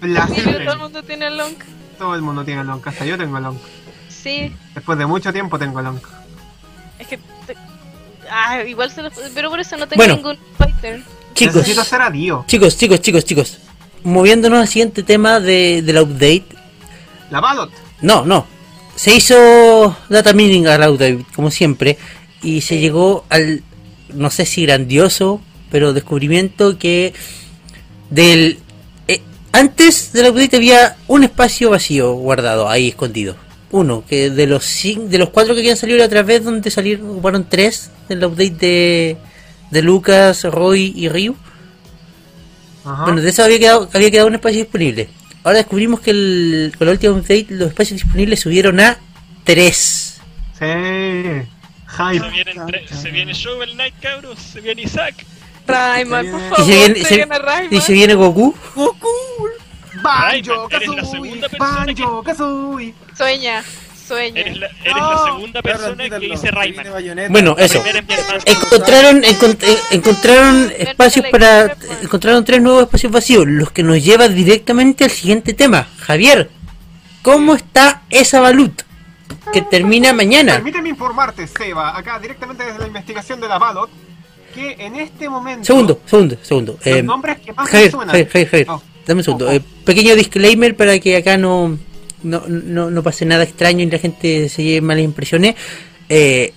Sí, 0.00 0.14
pero 0.44 0.64
todo 0.64 0.72
el 0.74 0.78
mundo 0.78 1.02
tiene 1.02 1.26
a 1.26 1.30
Long. 1.30 1.54
Todo 1.98 2.14
el 2.14 2.22
mundo 2.22 2.44
tiene 2.44 2.64
long. 2.64 2.80
Hasta 2.84 3.04
yo 3.04 3.16
tengo 3.16 3.38
long. 3.38 3.56
Sí, 4.08 4.52
Después 4.74 4.98
de 4.98 5.06
mucho 5.06 5.32
tiempo 5.32 5.58
tengo 5.58 5.80
long. 5.80 5.98
es 6.98 7.06
que 7.06 7.18
ah, 8.32 8.62
igual 8.66 8.90
se 8.90 9.02
los, 9.02 9.12
pero 9.34 9.50
por 9.50 9.60
eso 9.60 9.76
no 9.76 9.86
tengo 9.86 9.98
Bueno. 10.00 10.16
ningún 10.16 10.38
Fighter. 10.58 11.02
Chicos, 11.34 11.56
Necesito 11.56 11.84
ser 11.84 12.02
a 12.02 12.10
Dio. 12.10 12.44
chicos, 12.46 12.76
chicos, 12.76 13.00
chicos, 13.00 13.24
chicos. 13.24 13.58
Moviéndonos 14.04 14.60
al 14.60 14.68
siguiente 14.68 15.02
tema 15.02 15.38
de, 15.40 15.82
del 15.82 15.98
update. 15.98 16.44
La 17.30 17.40
Ballot. 17.40 17.70
No, 18.00 18.24
no. 18.24 18.46
Se 18.96 19.14
hizo 19.14 19.96
data 20.08 20.32
mining 20.32 20.66
al 20.66 20.90
update, 20.90 21.24
como 21.34 21.50
siempre. 21.50 21.96
Y 22.42 22.60
se 22.60 22.78
llegó 22.80 23.24
al, 23.30 23.62
no 24.12 24.28
sé 24.30 24.44
si 24.44 24.66
grandioso, 24.66 25.40
pero 25.70 25.92
descubrimiento 25.92 26.76
que 26.78 27.14
del... 28.10 28.58
eh, 29.08 29.22
antes 29.52 30.12
del 30.12 30.30
update 30.30 30.56
había 30.56 30.96
un 31.06 31.24
espacio 31.24 31.70
vacío 31.70 32.12
guardado, 32.14 32.68
ahí 32.68 32.88
escondido. 32.88 33.36
Uno, 33.72 34.04
que 34.06 34.30
de 34.30 34.46
los 34.46 34.64
cin- 34.64 35.08
de 35.08 35.18
los 35.18 35.30
cuatro 35.30 35.54
que 35.54 35.60
habían 35.60 35.76
salido 35.76 35.98
la 35.98 36.04
otra 36.04 36.22
vez, 36.22 36.44
donde 36.44 36.70
salieron, 36.70 37.10
ocuparon 37.10 37.46
tres 37.48 37.90
del 38.08 38.24
update 38.24 38.50
de, 38.50 39.16
de 39.70 39.82
Lucas, 39.82 40.44
Roy 40.44 40.92
y 40.94 41.08
Ryu. 41.08 41.34
Ajá. 42.84 43.04
Bueno, 43.04 43.20
de 43.22 43.30
eso 43.30 43.42
había 43.44 43.58
quedado, 43.58 43.88
había 43.92 44.10
quedado 44.10 44.28
un 44.28 44.34
espacio 44.34 44.58
disponible. 44.60 45.08
Ahora 45.44 45.58
descubrimos 45.58 46.00
que 46.00 46.10
el, 46.10 46.72
con 46.76 46.86
la 46.86 46.92
última 46.92 47.14
update 47.14 47.46
los 47.50 47.68
espacios 47.68 48.00
disponibles 48.02 48.40
subieron 48.40 48.78
a 48.80 48.98
3. 49.44 49.74
Sí. 49.74 50.58
Se 50.58 51.46
Hype. 51.88 52.30
viene, 52.30 52.50
entre- 52.52 52.88
se 52.88 53.10
viene 53.10 53.32
Shovel 53.34 53.72
Knight, 53.72 53.94
cabros. 54.00 54.38
Se 54.38 54.60
viene 54.60 54.82
Isaac. 54.82 55.14
Rayman, 55.66 56.26
por 56.30 56.40
favor, 56.40 56.60
Y 56.60 56.64
se 56.64 56.74
viene, 56.76 57.04
se- 57.04 57.28
y 57.70 57.80
se 57.80 57.92
viene 57.92 58.14
Goku. 58.14 58.54
Banjo, 60.02 60.68
Kazooie. 60.68 61.40
Banjo, 61.58 62.22
Kazooie. 62.22 62.94
Sueña, 63.16 63.62
sueña. 64.06 64.40
Eres 64.40 64.56
la, 64.58 64.66
eres 64.66 64.96
la 64.96 65.00
No. 65.00 65.24
segunda 65.24 65.62
persona 65.62 66.08
que 66.10 66.18
dice 66.18 66.50
Rayman. 66.50 66.86
Bueno, 67.30 67.56
eso. 67.58 67.82
Encontraron, 68.44 69.22
encont- 69.22 69.62
eh, 69.62 69.78
encontraron 69.92 70.72
espacios 70.76 71.26
para. 71.30 71.76
Encontraron 72.02 72.44
tres 72.44 72.60
nuevos 72.62 72.82
espacios 72.84 73.12
vacíos, 73.12 73.44
los 73.46 73.70
que 73.70 73.82
nos 73.82 74.02
lleva 74.02 74.28
directamente 74.28 75.04
al 75.04 75.10
siguiente 75.10 75.54
tema. 75.54 75.86
Javier, 76.00 76.50
¿cómo 77.22 77.54
está 77.54 78.02
esa 78.10 78.40
balut? 78.40 78.82
Que 79.52 79.62
termina 79.62 80.12
mañana. 80.12 80.54
Permíteme 80.54 80.88
informarte, 80.90 81.46
Seba, 81.46 81.96
acá 81.96 82.18
directamente 82.18 82.64
desde 82.64 82.78
la 82.78 82.86
investigación 82.86 83.40
de 83.40 83.48
la 83.48 83.58
Ballot, 83.58 83.90
que 84.54 84.72
en 84.78 84.96
este 84.96 85.28
momento. 85.28 85.64
Segundo, 85.64 86.00
segundo, 86.06 86.36
segundo. 86.42 86.72
Los 86.84 86.86
Eh, 86.86 87.02
nombres 87.02 87.38
que 87.40 87.52
más 87.52 87.64
me 87.66 87.70
Javier, 87.70 87.90
suenan. 87.90 88.08
Javier, 88.08 88.28
Javier, 88.28 88.48
Javier, 88.50 88.66
Oh, 88.70 88.82
dame 89.06 89.20
un 89.20 89.24
segundo. 89.24 89.46
oh, 89.46 89.50
oh. 89.50 89.52
Eh, 89.52 89.62
pequeño 89.84 90.14
disclaimer 90.16 90.76
para 90.76 90.98
que 90.98 91.16
acá 91.16 91.36
no, 91.36 91.78
no, 92.22 92.42
no, 92.48 92.90
no 92.90 93.02
pase 93.02 93.24
nada 93.24 93.42
extraño 93.44 93.82
y 93.82 93.90
la 93.90 93.98
gente 93.98 94.48
se 94.48 94.62
lleve 94.62 94.80
malas 94.80 95.04
impresiones. 95.04 95.54
Eh, 96.08 96.52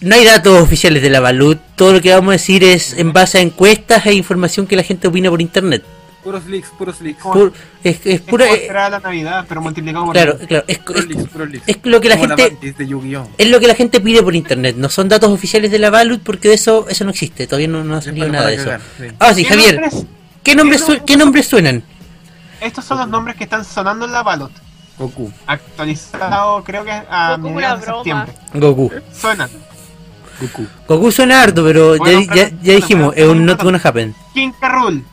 no 0.00 0.14
hay 0.14 0.24
datos 0.24 0.60
oficiales 0.62 1.02
de 1.02 1.10
la 1.10 1.20
Balut. 1.20 1.58
Todo 1.74 1.94
lo 1.94 2.00
que 2.02 2.12
vamos 2.12 2.28
a 2.30 2.32
decir 2.32 2.62
es 2.64 2.92
en 2.98 3.12
base 3.12 3.38
a 3.38 3.40
encuestas 3.40 4.04
e 4.06 4.12
información 4.14 4.66
que 4.66 4.76
la 4.76 4.82
gente 4.82 5.08
opina 5.08 5.30
por 5.30 5.40
internet. 5.40 5.82
Puros 6.22 6.44
leaks, 6.46 6.68
puros 6.76 7.00
leaks. 7.00 7.20
Oh, 7.24 7.32
Pur- 7.32 7.52
es, 7.84 7.98
es 8.00 8.06
Es 8.16 8.20
pura. 8.20 8.46
eh, 8.52 8.68
a 8.68 8.90
la 8.90 8.98
Navidad, 8.98 9.44
pero 9.48 9.60
multiplicado 9.62 10.06
por 10.06 10.12
claro, 10.14 10.36
claro. 10.46 10.64
Es, 10.66 10.80
es- 10.94 11.06
leaks, 11.06 11.28
puros 11.28 11.48
leaks. 11.50 11.68
es 11.68 11.76
lo 11.84 12.00
que 12.00 12.08
la 12.08 12.16
Como 12.16 12.28
gente. 12.36 12.50
Mantis 12.50 12.76
de 12.78 12.86
Yu-Gi-Oh! 12.88 13.28
Es 13.38 13.48
lo 13.48 13.60
que 13.60 13.66
la 13.68 13.74
gente 13.76 14.00
pide 14.00 14.22
por 14.24 14.34
internet. 14.34 14.74
No 14.76 14.88
son 14.88 15.08
datos 15.08 15.30
oficiales 15.30 15.70
de 15.70 15.78
la 15.78 15.88
Balut 15.90 16.20
porque 16.24 16.48
de 16.48 16.54
eso 16.54 16.86
eso 16.90 17.04
no 17.04 17.10
existe. 17.12 17.46
Todavía 17.46 17.68
no, 17.68 17.84
no 17.84 17.94
ha 17.94 17.98
Es 18.00 18.04
salido 18.06 18.28
nada 18.28 18.48
de 18.48 18.54
eso. 18.56 18.70
sí. 18.98 19.04
Ah, 19.20 19.32
sí, 19.32 19.44
¿Qué 19.44 19.50
Javier. 19.50 19.80
¿Qué 20.46 20.54
nombres, 20.54 20.82
¿Qué 20.84 20.98
su- 20.98 21.04
¿Qué 21.04 21.16
nombres 21.16 21.48
suenan? 21.48 21.82
Estos 22.60 22.84
son 22.84 22.98
los 22.98 23.08
nombres 23.08 23.36
que 23.36 23.42
están 23.44 23.64
sonando 23.64 24.06
en 24.06 24.12
la 24.12 24.22
Ballot. 24.22 24.52
Goku. 24.96 25.32
Actualizado, 25.46 26.62
creo 26.62 26.84
que 26.84 26.92
a 26.92 27.36
Goku, 27.36 27.50
mediados 27.50 27.80
de 27.80 27.86
septiembre. 27.86 28.32
Goku. 28.54 28.92
Suenan. 29.12 29.50
Goku. 30.40 30.66
Goku 30.86 31.10
suena 31.10 31.42
harto, 31.42 31.64
pero 31.64 31.98
Bueno, 31.98 32.20
ya, 32.32 32.48
ya, 32.48 32.56
ya 32.62 32.74
dijimos, 32.74 33.12
es 33.16 33.26
un 33.26 33.44
not 33.44 33.60
gonna 33.60 33.80
happen. 33.82 34.14
King 34.34 34.52
Carrul. 34.60 35.04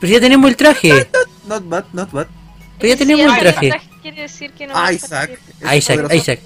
Pero 0.00 0.12
ya 0.12 0.20
tenemos 0.20 0.50
el 0.50 0.56
traje. 0.56 1.08
Not 1.46 1.66
bad, 1.66 1.84
not 1.94 2.12
bad. 2.12 2.26
Pero 2.78 2.88
ya 2.92 2.94
Sí, 2.94 2.98
tenemos 3.06 3.24
el 3.24 3.30
ahora 3.30 3.52
traje. 3.52 3.72
Quiere 4.02 4.22
decir 4.22 4.52
que 4.52 4.66
no 4.66 4.92
Isaac. 4.92 5.40
Isaac. 5.74 6.12
Isaac. 6.12 6.40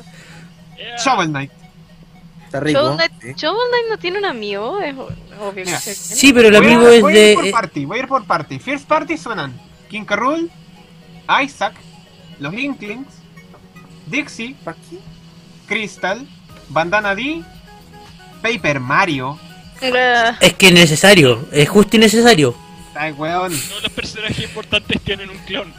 Yeah. 0.76 0.96
Shovel 1.04 1.28
Knight. 1.30 1.50
Está 2.50 2.60
rico. 2.60 2.80
Shovel 2.80 2.96
Knight, 2.96 3.12
sí. 3.22 3.32
Shovel 3.36 3.68
Knight 3.70 3.84
no 3.90 3.98
tiene 3.98 4.18
un 4.18 4.24
amigo, 4.24 4.80
es 4.80 4.94
obvio 4.96 5.64
Mira. 5.64 5.78
Sí, 5.78 6.32
pero 6.32 6.48
el 6.48 6.56
Voy 6.56 6.66
a- 6.66 6.74
amigo 6.74 6.88
es 6.90 7.00
voy 7.00 7.16
a 7.16 7.28
ir 7.30 7.34
por 7.36 7.42
de. 7.44 7.48
eh, 7.48 7.52
party, 7.52 7.84
voy 7.84 7.98
a 7.98 8.02
ir 8.02 8.08
por 8.08 8.24
party. 8.24 8.58
First 8.58 8.88
party 8.88 9.16
suenan 9.16 9.58
King 9.88 10.04
Carrul, 10.04 10.50
Isaac, 11.44 11.74
los 12.40 12.52
Inklings, 12.54 13.06
Dixie. 14.06 14.56
Crystal, 15.66 16.26
Bandana 16.68 17.14
D, 17.14 17.42
Paper 18.42 18.80
Mario, 18.80 19.38
Es 20.40 20.54
que 20.54 20.66
es 20.68 20.72
necesario, 20.74 21.46
es 21.52 21.68
justo 21.68 21.96
y 21.96 22.00
necesario. 22.00 22.54
Ay, 22.94 23.12
weón. 23.12 23.52
Todos 23.68 23.82
los 23.84 23.92
personajes 23.92 24.40
importantes 24.44 25.00
tienen 25.02 25.30
un 25.30 25.38
clon. 25.46 25.72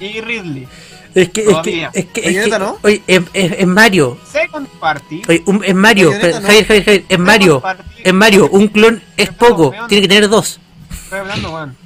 Y 0.00 0.20
Ridley. 0.20 0.68
Es 1.14 1.28
que, 1.30 1.42
es 1.42 1.56
que, 1.62 1.82
es 1.92 2.06
que, 2.06 2.20
es 2.40 2.44
que- 2.48 2.58
¿no? 2.58 2.78
oye, 2.82 3.02
es, 3.06 3.22
es- 3.34 3.52
es 3.58 3.66
Mario. 3.66 4.18
Second 4.26 4.66
Party. 4.80 5.22
Oye, 5.28 5.42
un- 5.46 5.62
es 5.64 5.74
Mario, 5.74 6.12
pero- 6.20 6.40
¿no? 6.40 6.46
Javier, 6.46 6.66
Javier, 6.66 6.84
Javier, 6.84 7.04
es 7.08 7.18
Mario. 7.18 7.60
Party. 7.60 7.82
Es 8.04 8.14
Mario, 8.14 8.48
un 8.50 8.68
clon 8.68 9.02
es 9.16 9.30
poco, 9.30 9.72
tiene 9.88 10.02
que 10.02 10.08
tener 10.08 10.28
dos. 10.28 10.58
Estoy 10.90 11.18
hablando, 11.20 11.52
weón. 11.54 11.76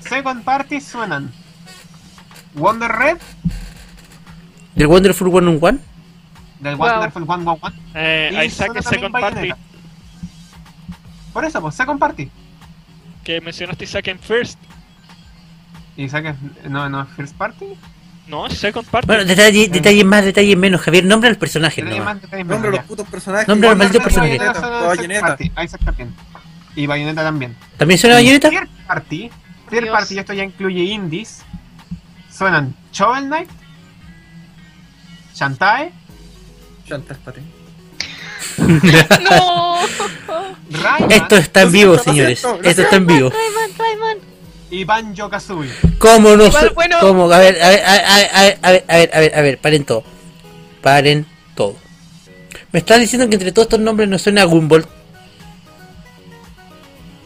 Second 0.00 0.44
Party 0.44 0.80
suenan. 0.80 1.32
Wonder 2.54 2.90
Red 2.92 3.18
Del 4.74 4.86
Wonderful 4.86 5.28
One 5.28 5.48
on 5.48 5.58
One. 5.60 5.78
del 6.60 6.76
Wow. 6.76 6.88
Wonderful 6.88 7.24
111. 7.26 7.76
Eh, 7.94 8.44
Isaac 8.46 8.66
también 8.74 8.82
Second 8.84 9.12
Party. 9.12 9.34
Bayonetta. 9.34 9.58
Por 11.32 11.44
eso, 11.44 11.60
pues, 11.60 11.74
Second 11.74 11.98
Party. 11.98 12.30
Que 13.24 13.40
mencionaste 13.40 13.84
Isaac 13.84 14.08
en 14.08 14.18
First. 14.18 14.58
Y 15.96 16.08
saques. 16.08 16.36
No, 16.68 16.88
no, 16.88 17.06
First 17.06 17.34
Party. 17.36 17.66
No, 18.26 18.48
Second 18.48 18.86
Party. 18.86 19.06
Bueno, 19.06 19.24
detalle, 19.24 19.68
detalles 19.68 20.04
más, 20.04 20.24
detalles 20.24 20.56
menos. 20.56 20.80
Javier, 20.80 21.04
nombra 21.04 21.28
al 21.28 21.36
personaje 21.36 21.82
Nombra 21.82 22.70
los 22.70 22.84
putos 22.84 23.06
personajes. 23.08 23.46
Nombra 23.48 23.70
los 23.70 23.78
malditos 23.78 24.02
personajes. 24.02 24.40
Y 26.76 26.86
Bayonetta 26.86 27.22
también. 27.22 27.56
¿También 27.76 27.98
suena 27.98 28.16
Bayonetta? 28.16 28.50
Third 28.50 28.68
Party. 28.86 29.30
Third. 29.70 29.90
Party, 29.90 30.14
y 30.14 30.18
esto 30.18 30.32
ya 30.32 30.44
incluye 30.44 30.82
indies. 30.82 31.42
Suenan 32.30 32.74
Shovel 32.92 33.26
Knight. 33.26 33.50
Shantae. 35.34 35.92
Chantas, 36.88 37.18
pate. 37.18 37.42
no. 38.58 39.78
Rayman 40.70 41.12
Esto 41.12 41.36
está 41.36 41.62
en 41.62 41.72
vivo, 41.72 41.98
señores. 41.98 42.44
Esto 42.62 42.82
está 42.82 42.96
en 42.96 43.06
vivo. 43.06 43.32
Y 44.74 44.82
Banjo 44.84 45.30
Kazooie. 45.30 45.70
¿Cómo 46.00 46.30
no 46.36 46.50
bueno. 46.74 46.96
¿Cómo? 47.00 47.30
A 47.30 47.38
ver, 47.38 47.62
a 47.62 47.68
ver, 47.68 47.82
a 47.84 47.92
ver, 47.92 48.58
a 48.60 48.70
ver, 48.72 48.84
a 48.88 49.20
ver, 49.20 49.32
a 49.36 49.40
ver, 49.40 49.58
a 49.58 49.62
paren 49.62 49.84
todo. 49.84 50.02
Paren 50.82 51.26
todo. 51.54 51.76
Me 52.72 52.80
están 52.80 52.98
diciendo 53.00 53.28
que 53.28 53.36
entre 53.36 53.52
todos 53.52 53.66
estos 53.66 53.78
nombres 53.78 54.08
no 54.08 54.18
suena 54.18 54.42
a 54.42 54.46
Gumball. 54.46 54.84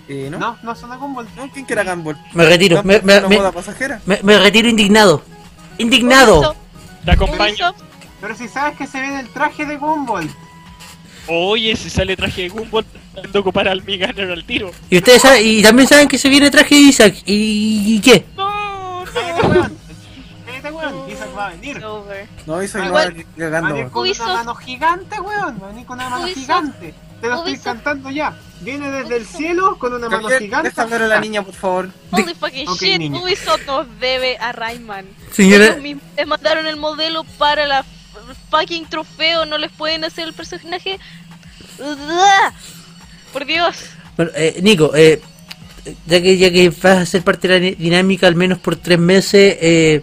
Eh, 0.08 0.28
¿no? 0.30 0.38
No, 0.38 0.58
no 0.62 0.74
suena 0.76 0.96
Gumball. 0.96 1.26
¿No? 1.36 1.50
¿Quién 1.50 1.64
quiera 1.64 1.84
Gumball? 1.84 2.18
Me 2.34 2.44
retiro, 2.44 2.82
me, 2.82 3.00
me, 3.00 3.16
¿Una 3.18 3.28
me- 3.28 3.36
moda 3.38 3.52
pasajera? 3.52 4.02
me- 4.04 4.20
me 4.22 4.38
retiro 4.38 4.68
indignado. 4.68 5.22
¡Indignado! 5.78 6.54
Te 7.06 7.12
acompaño. 7.12 7.74
Pero 8.20 8.34
si 8.36 8.46
sabes 8.48 8.76
que 8.76 8.86
se 8.86 9.00
viene 9.00 9.20
el 9.20 9.28
traje 9.32 9.64
de 9.64 9.78
Gumball. 9.78 10.28
Oye, 11.28 11.74
si 11.76 11.88
sale 11.88 12.14
traje 12.14 12.42
de 12.42 12.48
Gumball, 12.50 12.84
tengo 13.22 13.32
que 13.32 13.38
ocupar 13.38 13.68
al 13.68 13.82
Miganer 13.82 14.30
al 14.30 14.44
tiro. 14.44 14.70
Y 14.90 14.98
ustedes 14.98 15.22
saben, 15.22 15.46
y 15.46 15.62
también 15.62 15.88
saben 15.88 16.08
que 16.08 16.18
se 16.18 16.28
viene 16.28 16.50
traje 16.50 16.74
de 16.74 16.80
Isaac. 16.80 17.14
¿Y, 17.26 17.96
y 17.96 18.00
qué? 18.00 18.24
No, 18.36 18.50
no. 19.48 21.08
Isaac 21.08 21.36
va 21.36 21.46
a 21.46 21.50
venir. 21.50 21.80
No, 22.46 22.62
hizo 22.62 22.78
Ah, 22.78 22.84
no 22.86 22.92
va 22.92 23.04
igual. 23.06 23.26
cagando. 23.36 23.74
Va 23.74 23.80
a 23.82 23.88
con 23.88 24.02
Ubisoft. 24.02 24.26
una 24.26 24.34
mano 24.34 24.54
gigante, 24.54 25.20
weón. 25.20 25.58
Va 25.62 25.66
a 25.66 25.68
venir 25.70 25.86
con 25.86 25.98
una 25.98 26.08
mano 26.08 26.24
Ubisoft. 26.24 26.40
gigante. 26.40 26.94
Te 27.20 27.26
lo 27.28 27.34
estoy 27.36 27.58
cantando 27.58 28.10
ya. 28.10 28.36
Viene 28.60 28.90
desde 28.90 29.16
el 29.16 29.26
cielo 29.26 29.76
con 29.78 29.92
una 29.94 30.08
mano 30.08 30.28
gigante. 30.28 30.68
deja 30.68 30.82
hablar 30.82 31.02
a 31.02 31.08
la 31.08 31.20
niña, 31.20 31.42
por 31.42 31.54
favor. 31.54 31.90
Holy 32.10 32.34
fucking 32.34 32.66
shit, 32.74 32.98
niña. 32.98 33.20
Ubisoft 33.20 33.66
nos 33.66 33.86
debe 33.98 34.36
a 34.38 34.52
Rayman. 34.52 35.06
Señora, 35.32 35.76
les 35.76 36.26
mandaron 36.26 36.66
el 36.66 36.76
modelo 36.76 37.24
para 37.38 37.66
la 37.66 37.84
fucking 38.50 38.86
trofeo, 38.86 39.46
no 39.46 39.58
les 39.58 39.70
pueden 39.72 40.04
hacer 40.04 40.26
el 40.28 40.34
personaje. 40.34 40.98
Por 43.32 43.44
Dios. 43.46 43.76
bueno, 44.16 44.30
eh, 44.34 44.58
Nico, 44.62 44.92
eh, 44.94 45.20
ya 46.06 46.20
que 46.22 46.36
ya 46.38 46.50
que 46.50 46.70
vas 46.70 46.98
a 46.98 47.06
ser 47.06 47.22
parte 47.22 47.48
de 47.48 47.60
la 47.60 47.76
dinámica 47.76 48.26
al 48.26 48.34
menos 48.34 48.58
por 48.58 48.76
tres 48.76 48.98
meses, 48.98 49.56
eh, 49.60 50.02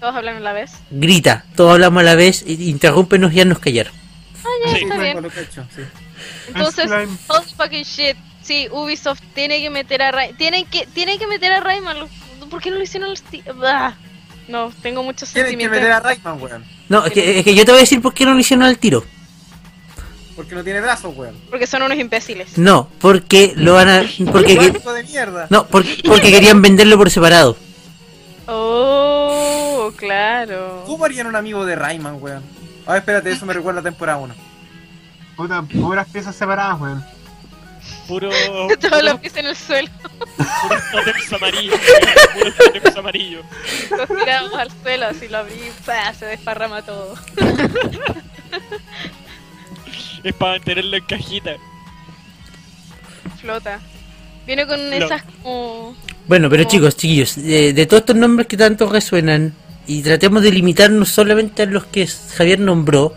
Todos 0.00 0.14
hablan 0.16 0.36
a 0.36 0.40
la 0.40 0.52
vez. 0.52 0.72
grita. 0.90 1.44
Todos 1.54 1.72
hablamos 1.72 2.00
a 2.00 2.04
la 2.04 2.14
vez, 2.14 2.44
interrúmpenos 2.46 3.32
y 3.32 3.40
haznos 3.40 3.58
callar. 3.58 3.90
Ah, 4.44 4.48
ya, 4.66 4.72
Sí. 4.76 4.84
está 4.84 4.98
bien. 4.98 5.22
lo 5.22 5.30
que 5.30 5.40
he 5.40 5.42
hecho, 5.42 5.66
sí. 5.74 5.82
Entonces, 6.48 6.90
fucking 7.56 7.82
shit. 7.84 8.16
Sí, 8.42 8.68
Ubisoft 8.70 9.20
tiene 9.34 9.60
que 9.60 9.70
meter 9.70 10.02
a 10.02 10.12
Rayman. 10.12 10.36
Tienen 10.36 10.66
que, 10.66 10.86
tienen 10.86 11.18
que 11.18 11.26
meter 11.26 11.52
a 11.52 11.60
Rayman. 11.60 11.96
¿Por 12.48 12.62
qué 12.62 12.70
no 12.70 12.76
lo 12.76 12.82
hicieron 12.84 13.10
al 13.10 13.16
Steam? 13.16 13.42
No, 14.46 14.72
tengo 14.80 15.02
muchos 15.02 15.30
Tienen 15.32 15.46
que 15.58 15.64
sentimientos. 15.64 15.80
meter 15.80 15.92
a 15.92 16.00
Rayman, 16.00 16.40
weón. 16.40 16.64
No, 16.88 17.04
es 17.04 17.12
que, 17.12 17.38
es 17.40 17.44
que 17.44 17.54
yo 17.56 17.64
te 17.64 17.72
voy 17.72 17.78
a 17.78 17.80
decir 17.80 18.00
por 18.00 18.14
qué 18.14 18.24
no 18.24 18.34
lo 18.34 18.38
hicieron 18.38 18.64
al 18.64 18.78
tiro. 18.78 19.04
Porque 20.36 20.54
no 20.54 20.62
tiene 20.62 20.80
brazos, 20.82 21.16
weón. 21.16 21.34
Porque 21.50 21.66
son 21.66 21.82
unos 21.82 21.98
imbéciles. 21.98 22.58
No, 22.58 22.88
porque 23.00 23.54
lo 23.56 23.72
van 23.74 23.88
a. 23.88 24.02
Porque, 24.30 24.56
que- 24.58 24.78
Hijo 24.78 24.92
de 24.92 25.02
mierda. 25.02 25.46
no, 25.50 25.66
porque, 25.66 26.02
porque 26.04 26.30
querían 26.30 26.60
venderlo 26.62 26.96
por 26.98 27.10
separado. 27.10 27.56
Oh, 28.46 29.90
claro. 29.96 30.84
¿Cómo 30.86 31.04
harían 31.04 31.26
un 31.26 31.36
amigo 31.36 31.64
de 31.64 31.74
Rayman, 31.74 32.18
weón? 32.22 32.42
A 32.86 32.92
ver, 32.92 33.00
espérate, 33.00 33.30
eso 33.32 33.46
me 33.46 33.52
recuerda 33.54 33.80
a 33.80 33.82
temporada 33.82 34.18
1. 34.18 34.34
Puta, 35.36 35.62
puras 35.62 36.06
piezas 36.08 36.36
separadas, 36.36 36.80
weón. 36.80 37.04
Puro. 38.06 38.30
Todos 38.80 39.02
los 39.02 39.18
pies 39.20 39.36
en 39.36 39.46
el 39.46 39.56
suelo. 39.56 39.88
puro 40.36 40.80
tótems 40.92 41.32
amarillos. 41.32 41.80
Puro 42.34 42.52
tótems 42.52 42.96
amarillos. 42.96 43.44
Los 43.90 44.08
tiramos 44.08 44.54
al 44.54 44.70
suelo, 44.82 45.06
así 45.06 45.28
lo 45.28 45.38
abrí, 45.38 45.72
¡pah! 45.84 46.12
se 46.14 46.26
desparrama 46.26 46.82
todo. 46.82 47.14
Es 50.26 50.34
para 50.34 50.54
mantenerlo 50.54 50.96
en 50.96 51.04
cajita. 51.04 51.52
Flota. 53.40 53.78
Viene 54.44 54.66
con 54.66 54.92
esas 54.92 55.22
como. 55.22 55.96
Bueno, 56.26 56.50
pero 56.50 56.64
chicos, 56.64 56.96
chiquillos, 56.96 57.36
de, 57.36 57.72
de 57.72 57.86
todos 57.86 58.00
estos 58.00 58.16
nombres 58.16 58.48
que 58.48 58.56
tanto 58.56 58.90
resuenan, 58.90 59.54
y 59.86 60.02
tratemos 60.02 60.42
de 60.42 60.50
limitarnos 60.50 61.10
solamente 61.10 61.62
a 61.62 61.66
los 61.66 61.84
que 61.84 62.08
Javier 62.08 62.58
nombró, 62.58 63.14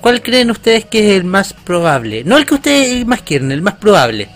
¿cuál 0.00 0.22
creen 0.22 0.50
ustedes 0.50 0.86
que 0.86 1.10
es 1.10 1.16
el 1.18 1.24
más 1.24 1.52
probable? 1.52 2.24
No 2.24 2.38
el 2.38 2.46
que 2.46 2.54
ustedes 2.54 3.06
más 3.06 3.20
quieren, 3.20 3.52
el 3.52 3.60
más 3.60 3.74
probable. 3.74 4.30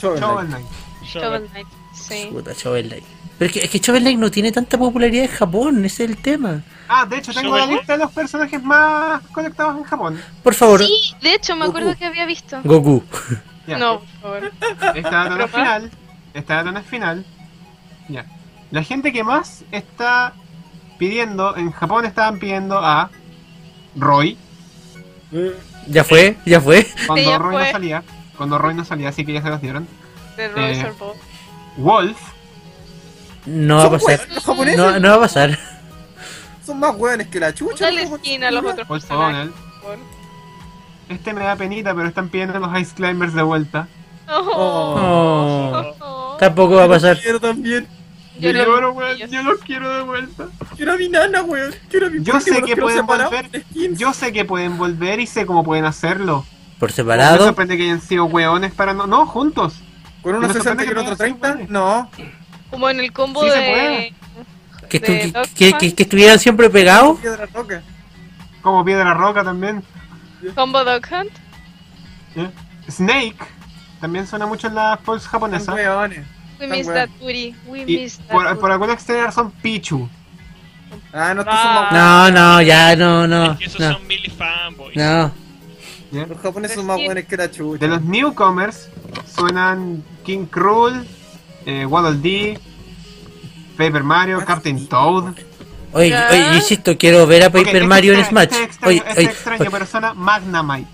Shovel 0.00 0.20
Shovel 0.20 0.46
Knight. 0.46 0.64
Knight. 0.64 1.14
Shovel 1.14 1.48
Knight. 1.50 1.66
Sí. 1.94 2.28
Puta, 2.32 2.52
Shovel 2.54 2.88
Knight. 2.88 3.04
Pero 3.38 3.46
es 3.48 3.52
que, 3.52 3.64
es 3.64 3.70
que 3.70 3.78
Shovel 3.78 4.02
Knight 4.02 4.18
no 4.18 4.30
tiene 4.30 4.50
tanta 4.52 4.78
popularidad 4.78 5.24
en 5.24 5.30
Japón, 5.30 5.84
ese 5.84 6.04
es 6.04 6.10
el 6.10 6.16
tema. 6.16 6.62
Ah, 6.88 7.04
de 7.04 7.18
hecho, 7.18 7.32
tengo 7.34 7.56
la 7.56 7.66
lista 7.66 7.92
de 7.94 7.98
los 7.98 8.12
personajes 8.12 8.62
más 8.62 9.20
conectados 9.32 9.76
en 9.76 9.84
Japón. 9.84 10.20
Por 10.42 10.54
favor, 10.54 10.82
Sí, 10.82 11.12
de 11.20 11.34
hecho, 11.34 11.54
me 11.56 11.66
acuerdo 11.66 11.94
que 11.96 12.04
había 12.06 12.24
visto. 12.24 12.58
Goku. 12.64 13.02
Ya. 13.66 13.78
No, 13.78 13.98
por 14.22 14.40
favor. 14.40 14.52
Esta 14.94 15.10
data 15.10 15.28
no 15.36 15.44
es 15.44 15.50
¿Broma? 15.52 15.64
final. 15.64 15.90
Esta 16.32 16.54
data 16.56 16.72
no 16.72 16.78
es 16.78 16.86
final. 16.86 17.26
Ya. 18.08 18.24
La 18.70 18.82
gente 18.84 19.12
que 19.12 19.24
más 19.24 19.64
está 19.72 20.32
pidiendo, 20.98 21.56
en 21.56 21.72
Japón 21.72 22.04
estaban 22.06 22.38
pidiendo 22.38 22.78
a 22.78 23.10
Roy. 23.96 24.38
Ya 25.88 26.04
fue, 26.04 26.36
ya 26.46 26.60
fue. 26.60 26.86
Cuando 27.06 27.24
Sí, 27.24 27.28
ya 27.30 27.38
Roy 27.38 27.54
fue. 27.54 27.64
no 27.66 27.70
salía. 27.72 28.02
Cuando 28.36 28.58
Roy 28.58 28.74
no 28.74 28.84
salía, 28.84 29.08
así 29.08 29.24
que 29.26 29.32
ya 29.32 29.42
se 29.42 29.48
los 29.50 29.60
dieron. 29.60 29.86
De 30.36 30.48
Roy 30.48 30.62
Eh. 30.72 30.92
Wolf. 31.76 32.18
No 33.46 33.76
va 33.78 33.84
a 33.84 33.90
pasar. 33.90 34.08
weones 34.18 34.34
los 34.34 34.44
japoneses. 34.44 34.78
No, 34.78 34.98
no 35.00 35.08
va 35.08 35.14
a 35.14 35.20
pasar. 35.20 35.58
Son 36.64 36.78
más 36.80 36.94
weones 36.96 37.28
que 37.28 37.38
la 37.40 37.54
chucha. 37.54 37.84
Dale 37.86 38.02
los 38.02 38.10
japoneses, 38.10 38.26
skin 38.32 38.44
a 38.44 38.50
los 38.50 38.64
otros 38.64 38.88
personajes. 38.88 39.50
Por 39.50 39.80
favor. 39.82 39.98
Este 41.08 41.32
me 41.32 41.44
da 41.44 41.54
penita, 41.56 41.94
pero 41.94 42.08
están 42.08 42.28
pidiendo 42.28 42.58
los 42.58 42.80
Ice 42.80 42.94
Climbers 42.94 43.32
de 43.34 43.42
vuelta. 43.42 43.86
Oh. 44.28 45.94
Oh. 46.00 46.36
Tampoco 46.40 46.74
va 46.74 46.84
a 46.84 46.88
pasar. 46.88 47.20
Quiero 47.20 47.38
también. 47.40 47.86
Yo 48.38 48.50
Yo 48.50 48.58
no- 48.58 48.64
lloro, 48.64 48.92
weón. 48.92 49.10
ellos. 49.16 49.30
Yo 49.30 49.42
los 49.42 49.60
quiero 49.60 49.88
de 49.94 50.02
vuelta. 50.02 50.46
Quiero 50.76 50.92
a 50.92 50.96
mi 50.96 51.08
nana, 51.08 51.42
weón. 51.42 51.74
Quiero 51.88 52.08
a 52.08 52.10
mi 52.10 52.22
Yo 52.22 52.32
¿por 52.34 52.44
qué 52.44 52.50
sé 52.54 52.62
que 52.62 52.76
pueden 52.76 53.06
volver. 53.06 53.64
Yo 53.94 54.12
sé 54.12 54.32
que 54.32 54.44
pueden 54.44 54.76
volver 54.76 55.20
y 55.20 55.26
sé 55.26 55.46
cómo 55.46 55.62
pueden 55.64 55.84
hacerlo. 55.84 56.44
Por 56.78 56.90
Me 56.90 56.94
separado. 56.96 57.46
sorprende 57.46 57.76
que 57.78 57.84
hayan 57.84 58.00
sido 58.02 58.24
weones 58.26 58.74
para 58.74 58.92
no. 58.92 59.06
No, 59.06 59.26
juntos. 59.26 59.74
Con 60.22 60.34
unos 60.34 60.48
Pero 60.52 60.64
60 60.64 60.82
sorprende 60.82 60.84
y 60.84 60.86
con 60.86 60.94
que 60.94 61.00
otro 61.00 61.10
no 61.12 61.16
se 61.16 61.22
30. 61.40 61.52
puede. 61.54 61.66
No. 61.72 62.10
Como 62.70 62.88
en 62.90 63.00
el 63.00 63.12
combo 63.12 63.42
Sí 63.42 63.50
de. 63.50 64.14
Que, 64.88 65.00
estu- 65.02 65.32
que- 65.32 65.72
que- 65.72 65.78
que- 65.78 65.94
que 65.94 66.02
estuvieran 66.02 66.38
siempre 66.38 66.70
pegados. 66.70 67.18
Piedra 67.20 67.46
roca. 67.52 67.82
Como 68.62 68.84
Piedra 68.84 69.14
Roca 69.14 69.44
también. 69.44 69.82
Combo 70.54 70.84
Dog 70.84 71.02
Hunt. 71.10 71.30
¿eh? 72.36 72.50
Snake. 72.90 73.36
También 74.00 74.26
suena 74.26 74.46
mucho 74.46 74.66
en 74.68 74.74
las 74.74 74.98
polls 75.00 75.26
japonesas. 75.26 75.74
We 76.58 76.66
miss 76.68 76.86
that 76.86 77.08
booty. 77.20 77.54
We 77.66 77.82
Y 77.82 77.84
miss 78.02 78.18
that 78.18 78.26
por, 78.28 78.44
booty. 78.46 78.60
por 78.60 78.72
alguna 78.72 78.92
extraña 78.94 79.24
razón, 79.26 79.50
Pichu. 79.62 80.08
Ah, 81.12 81.34
no, 81.34 81.42
Ah. 81.46 81.88
más 81.90 81.92
No, 81.92 82.30
no, 82.30 82.62
ya, 82.62 82.94
no, 82.96 83.26
no. 83.26 83.52
Es 83.52 83.58
que 83.58 83.64
esos 83.66 83.80
No. 83.80 83.92
son 83.94 84.06
mili 84.06 84.30
fanboys. 84.30 84.96
no. 84.96 85.32
¿ya? 86.12 86.26
Los 86.26 86.38
japoneses 86.40 86.76
son 86.76 86.86
más 86.86 86.96
buenos 87.04 87.24
que 87.24 87.36
la 87.36 87.50
chucha. 87.50 87.78
De 87.80 87.88
los 87.88 88.02
newcomers 88.02 88.88
suenan 89.34 90.02
King 90.24 90.46
Cruel, 90.46 91.06
eh, 91.66 91.84
Waddle 91.84 92.20
Dee, 92.20 92.58
Paper 93.76 94.02
Mario, 94.02 94.44
Captain 94.44 94.86
Toad. 94.88 95.34
Oye, 95.92 96.14
oye, 96.30 96.56
insisto, 96.56 96.96
quiero 96.98 97.26
ver 97.26 97.44
a 97.44 97.50
Paper 97.50 97.76
este 97.76 97.86
Mario 97.86 98.12
en 98.14 98.20
extraño, 98.20 98.48
Smash. 98.50 98.60
Este 98.60 98.64
extraño, 98.64 98.88
Oye, 98.90 99.08
este 99.08 99.20
oye, 99.20 99.28
extraño 99.30 99.60
oye. 99.62 99.70
pero 99.70 99.86
suena 99.86 100.14
Magnamite. 100.14 100.88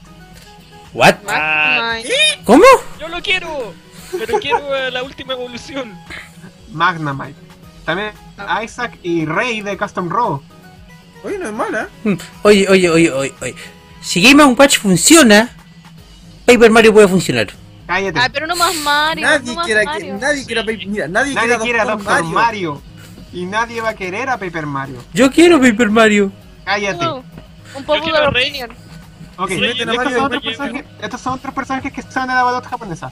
¿What? 0.92 1.14
Ah. 1.28 1.76
Magnamite. 1.80 2.14
¿Cómo? 2.44 2.64
Yo 3.00 3.08
lo 3.08 3.20
quiero, 3.22 3.74
pero 4.18 4.38
quiero 4.38 4.90
la 4.90 5.02
última 5.02 5.32
evolución. 5.34 5.96
Magnemite. 6.72 7.34
También 7.84 8.12
Isaac 8.64 8.98
y 9.02 9.24
Rey 9.26 9.60
de 9.60 9.76
Custom 9.76 10.08
Row. 10.08 10.40
Oye, 11.24 11.38
no 11.38 11.46
es 11.46 11.52
mala. 11.52 11.88
Mm, 12.04 12.14
Oye, 12.42 12.66
oye, 12.68 12.90
oye, 12.90 13.10
oye, 13.12 13.34
oye. 13.40 13.54
Si 14.00 14.20
Game 14.20 14.42
Watch 14.44 14.78
funciona, 14.78 15.50
Paper 16.46 16.70
Mario 16.70 16.92
puede 16.92 17.08
funcionar. 17.08 17.48
Cállate. 17.86 18.18
Ah, 18.18 18.28
pero 18.32 18.46
no 18.46 18.56
más 18.56 18.74
Mario. 18.76 19.26
Nadie 19.26 19.46
no 19.46 19.54
más 19.54 19.66
quiere 19.66 19.80
que, 19.80 19.86
Mario. 19.86 20.18
nadie 20.20 20.46
quiera, 20.46 20.62
mira, 20.64 21.08
nadie, 21.08 21.34
Nadie 21.34 21.58
quiere 21.58 21.80
a. 21.80 21.84
Doctor 21.84 22.24
Mario. 22.24 22.82
Y 23.32 23.46
nadie 23.46 23.80
va 23.80 23.90
a 23.90 23.94
querer 23.94 24.28
a 24.28 24.38
Paper 24.38 24.66
Mario. 24.66 25.02
Yo 25.14 25.30
quiero 25.30 25.60
Paper 25.60 25.90
Mario. 25.90 26.32
Cállate. 26.64 27.06
Un 27.74 27.84
poco 27.84 28.06
de 28.06 28.26
opinion. 28.26 28.70
Ok, 29.38 29.48
Sí, 29.48 29.64
estos, 29.64 29.96
Mario 29.96 30.16
son 30.16 30.24
otros 30.26 30.42
personajes, 30.42 30.84
estos 31.00 31.20
son 31.20 31.32
otros 31.34 31.54
personajes 31.54 31.92
que 31.92 32.02
son 32.02 32.28
de 32.28 32.34
la 32.34 32.42
balota 32.42 32.68
japonesa. 32.68 33.10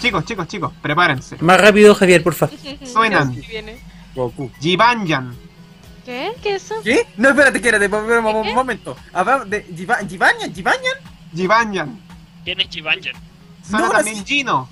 Chicos, 0.00 0.24
chicos, 0.24 0.48
chicos, 0.48 0.72
prepárense. 0.82 1.36
Más 1.40 1.60
rápido, 1.60 1.94
Javier, 1.94 2.22
porfa. 2.22 2.50
Suenan. 2.84 3.34
Sí 3.34 3.46
viene. 3.48 3.80
Goku. 4.14 4.50
Jibanyan. 4.60 5.36
¿Qué? 6.04 6.32
¿Qué 6.42 6.56
es 6.56 6.64
eso? 6.64 6.82
¿Qué? 6.82 7.06
No, 7.16 7.28
espérate, 7.28 7.58
espérate, 7.58 7.86
un, 7.86 8.54
momento. 8.54 8.96
Hablamos 9.12 9.48
de 9.48 9.62
Jibanyan, 9.62 10.52
Jibanyan. 10.52 10.98
Jibanyan. 11.34 12.00
¿Quién 12.44 12.60
es 12.60 12.68
Chibanjan? 12.68 13.29
Suena 13.70 13.86
No, 13.86 13.92
también. 13.92 14.24
Gino. 14.24 14.68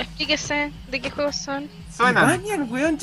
Explíquese 0.00 0.72
de 0.90 1.00
qué 1.00 1.10
juegos 1.10 1.36
son. 1.36 1.68
Suenan 1.96 2.42
Jibanyan, 2.42 2.70
weón, 2.70 2.98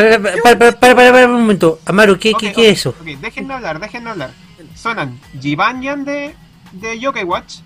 ver, 0.00 0.42
para, 0.42 0.58
para, 0.78 0.94
para, 0.96 1.26
un 1.26 1.32
momento. 1.40 1.80
Amaro, 1.86 2.18
¿qué, 2.18 2.32
qué, 2.38 2.52
qué 2.52 2.70
es 2.70 2.80
eso? 2.80 2.90
Ok, 2.90 3.06
déjenme 3.20 3.54
hablar, 3.54 3.78
déjenme 3.80 4.10
hablar. 4.10 4.32
Suenan 4.74 5.18
Jibanyan 5.40 6.04
de, 6.04 6.34
de 6.72 6.98
Yokai 6.98 7.24
Watch. 7.24 7.56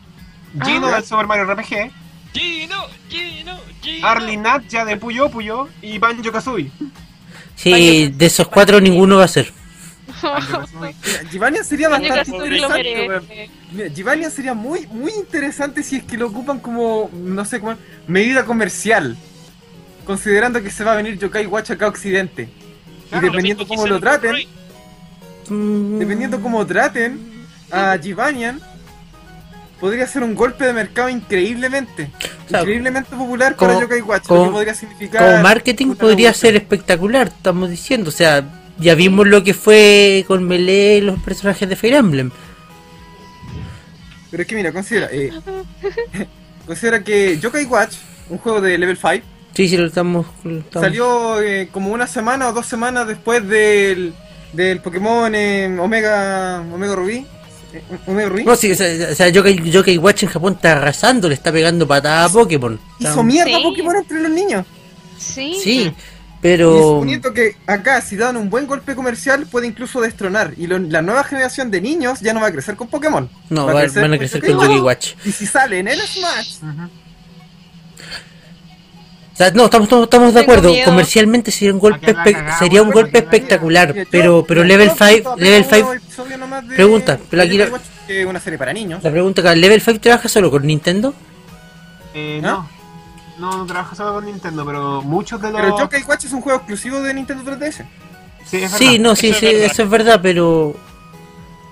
Gino 0.64 0.88
Ah. 0.88 0.96
del 0.96 1.04
Super 1.04 1.26
Mario 1.26 1.44
RPG. 1.52 1.90
Gino, 2.32 2.84
Gino, 3.08 3.58
Gino. 3.82 4.06
Arlinat 4.06 4.68
ya 4.68 4.84
de 4.84 4.96
Puyo 4.96 5.30
Puyo. 5.30 5.68
Y 5.82 5.98
Banjo 5.98 6.30
Kazooie. 6.30 6.70
Sí, 7.54 8.12
de 8.14 8.26
esos 8.26 8.48
cuatro 8.48 8.80
ninguno 8.80 9.16
va 9.16 9.24
a 9.24 9.28
ser. 9.28 9.52
Jibanyan 11.30 11.64
sería 11.64 11.88
bastante 11.88 12.30
interesante, 12.30 13.08
weón. 13.08 13.94
Jibanyan 13.94 14.30
sería 14.30 14.54
muy, 14.54 14.86
muy 14.88 15.12
interesante 15.12 15.82
si 15.82 15.96
es 15.96 16.04
que 16.04 16.16
lo 16.16 16.28
ocupan 16.28 16.58
como, 16.60 17.10
no 17.12 17.44
sé, 17.44 17.60
como 17.60 17.76
medida 18.06 18.44
comercial. 18.44 19.16
Considerando 20.04 20.62
que 20.62 20.70
se 20.70 20.84
va 20.84 20.92
a 20.92 20.96
venir 20.96 21.18
Yokai 21.18 21.46
Watch 21.46 21.70
acá 21.72 21.86
a 21.86 21.88
Occidente. 21.88 22.48
Claro, 23.10 23.26
y 23.26 23.30
dependiendo 23.30 23.66
cómo 23.66 23.86
lo 23.86 24.00
traten. 24.00 24.36
Mm, 25.48 25.98
dependiendo 25.98 26.40
cómo 26.40 26.64
traten 26.66 27.20
a 27.70 27.98
Jibanyan, 28.00 28.60
podría 29.80 30.06
ser 30.06 30.22
un 30.22 30.34
golpe 30.34 30.64
de 30.64 30.72
mercado 30.72 31.08
increíblemente. 31.08 32.10
sea, 32.48 32.60
increíblemente 32.60 33.10
popular 33.16 33.56
como- 33.56 33.72
para 33.72 33.80
Yokai 33.82 34.00
Watch. 34.02 34.26
como- 34.26 34.40
lo 34.44 34.46
que 34.50 34.52
podría 34.54 34.74
significar. 34.74 35.26
Como 35.32 35.42
marketing 35.42 35.94
podría 35.96 36.32
ser 36.32 36.54
espectacular, 36.56 37.26
estamos 37.28 37.68
diciendo. 37.70 38.08
O 38.10 38.12
sea, 38.12 38.44
ya 38.78 38.94
vimos 38.94 39.26
lo 39.26 39.42
que 39.44 39.54
fue 39.54 40.24
con 40.26 40.44
Melee 40.44 40.98
y 40.98 41.00
los 41.00 41.20
personajes 41.20 41.68
de 41.68 41.76
Fire 41.76 41.94
Emblem. 41.94 42.30
Pero 44.30 44.42
es 44.42 44.48
que 44.48 44.56
mira, 44.56 44.72
considera. 44.72 45.08
eh, 45.12 45.30
considera 46.66 47.02
que 47.02 47.38
Yokai 47.38 47.64
Watch, 47.66 47.94
un 48.28 48.38
juego 48.38 48.60
de 48.60 48.76
level 48.78 48.96
5, 48.96 49.24
Sí, 49.54 49.68
sí, 49.68 49.76
lo 49.78 49.86
estamos. 49.86 50.26
lo 50.44 50.58
estamos- 50.58 50.84
salió 50.86 51.40
eh, 51.40 51.68
como 51.72 51.90
una 51.90 52.06
semana 52.06 52.48
o 52.48 52.52
dos 52.52 52.66
semanas 52.66 53.06
después 53.06 53.46
del, 53.48 54.12
del 54.52 54.80
Pokémon 54.80 55.34
eh, 55.34 55.74
Omega 55.80 56.60
Omega 56.74 56.94
Rubí. 56.94 57.24
eh, 57.72 57.82
Omega 58.06 58.28
Rubí. 58.28 58.44
No, 58.44 58.54
sí, 58.56 58.72
o 58.72 58.74
sea, 58.74 59.12
o 59.12 59.14
sea, 59.14 59.28
Yokai, 59.30 59.70
Yokai 59.70 59.96
Watch 59.96 60.24
en 60.24 60.28
Japón 60.28 60.54
está 60.54 60.72
arrasando, 60.72 61.28
le 61.28 61.34
está 61.34 61.52
pegando 61.52 61.86
patada 61.86 62.26
a 62.26 62.28
Pokémon. 62.28 62.78
Hizo 62.98 63.22
mierda 63.22 63.56
Sí. 63.56 63.62
Pokémon 63.62 63.96
entre 63.96 64.20
los 64.20 64.30
niños. 64.30 64.66
Sí. 65.18 65.56
Sí, 65.62 65.92
Y 66.36 66.48
pero. 66.48 66.78
suponiendo 66.78 67.32
que 67.32 67.56
acá, 67.66 68.00
si 68.00 68.16
dan 68.16 68.36
un 68.36 68.48
buen 68.50 68.66
golpe 68.66 68.94
comercial, 68.94 69.46
puede 69.46 69.66
incluso 69.66 70.00
destronar. 70.00 70.52
Y 70.56 70.66
lo- 70.66 70.78
la 70.78 71.02
nueva 71.02 71.24
generación 71.24 71.70
de 71.70 71.80
niños 71.80 72.20
ya 72.20 72.32
no 72.34 72.40
va 72.40 72.48
a 72.48 72.52
crecer 72.52 72.76
con 72.76 72.88
Pokémon. 72.88 73.28
No, 73.50 73.66
va 73.66 73.72
a 73.72 73.82
crecer 73.82 74.02
van 74.02 74.12
a 74.12 74.16
con 74.16 74.18
crecer 74.18 74.40
con 74.42 74.50
Watch. 74.56 74.62
Yokai 74.68 74.80
Watch. 74.80 75.12
Y 75.24 75.32
si 75.32 75.46
sale 75.46 75.78
en 75.80 75.88
el 75.88 76.00
Smash. 76.00 76.58
O 79.32 79.36
sea, 79.36 79.50
no, 79.50 79.66
estamos, 79.66 79.84
estamos, 79.86 80.04
estamos 80.04 80.34
de 80.34 80.40
acuerdo. 80.40 80.70
miedo. 80.70 80.84
Comercialmente 80.86 81.50
sería 81.50 81.74
un 81.74 81.78
golpe, 81.78 81.98
A 81.98 82.00
que 82.08 82.12
la 82.14 82.24
espe- 82.24 82.32
cagamos, 82.32 82.58
sería 82.58 82.82
un 82.82 82.90
golpe 82.90 83.18
espectacular. 83.18 83.94
Pero, 84.10 84.44
pero 84.48 84.62
yo 84.62 84.66
Level 84.66 84.90
creo 84.92 84.98
que 85.08 85.14
5, 85.16 85.22
todavía 85.24 85.44
Level 85.44 85.62
no 85.62 85.68
veo 85.70 85.78
5, 85.78 85.92
episodio 85.94 86.38
nomás 86.38 86.68
de- 86.68 86.74
Pregunta, 86.74 87.18
pero 87.28 87.42
aquí 87.42 87.58
la- 87.58 87.66
Watch, 87.68 87.82
que 88.06 88.20
es 88.22 88.26
una 88.26 88.40
serie 88.40 88.58
para 88.58 88.72
niños. 88.72 89.02
la 89.04 89.10
pregunta 89.10 89.42
acá, 89.42 89.54
¿Level 89.54 89.80
5 89.82 90.00
trabaja 90.00 90.28
solo 90.30 90.50
con 90.50 90.66
Nintendo? 90.66 91.12
Eh, 92.14 92.40
¿Ah? 92.42 92.46
no. 92.46 92.75
No, 93.38 93.56
no 93.58 93.66
trabaja 93.66 93.94
solo 93.94 94.14
con 94.14 94.24
Nintendo, 94.24 94.64
pero 94.64 95.02
muchos 95.02 95.40
de 95.42 95.50
los. 95.52 95.60
Pero 95.60 95.78
Yokai 95.78 96.02
Watch 96.04 96.24
es 96.24 96.32
un 96.32 96.40
juego 96.40 96.58
exclusivo 96.58 97.00
de 97.02 97.12
Nintendo 97.14 97.44
3DS. 97.50 97.84
Sí, 98.46 98.56
es 98.62 98.70
Sí, 98.72 98.98
no, 98.98 99.14
sí, 99.16 99.28
Eso 99.28 99.36
es 99.46 99.50
sí, 99.52 99.56
eso 99.56 99.82
es 99.82 99.90
verdad, 99.90 100.20
pero... 100.22 100.74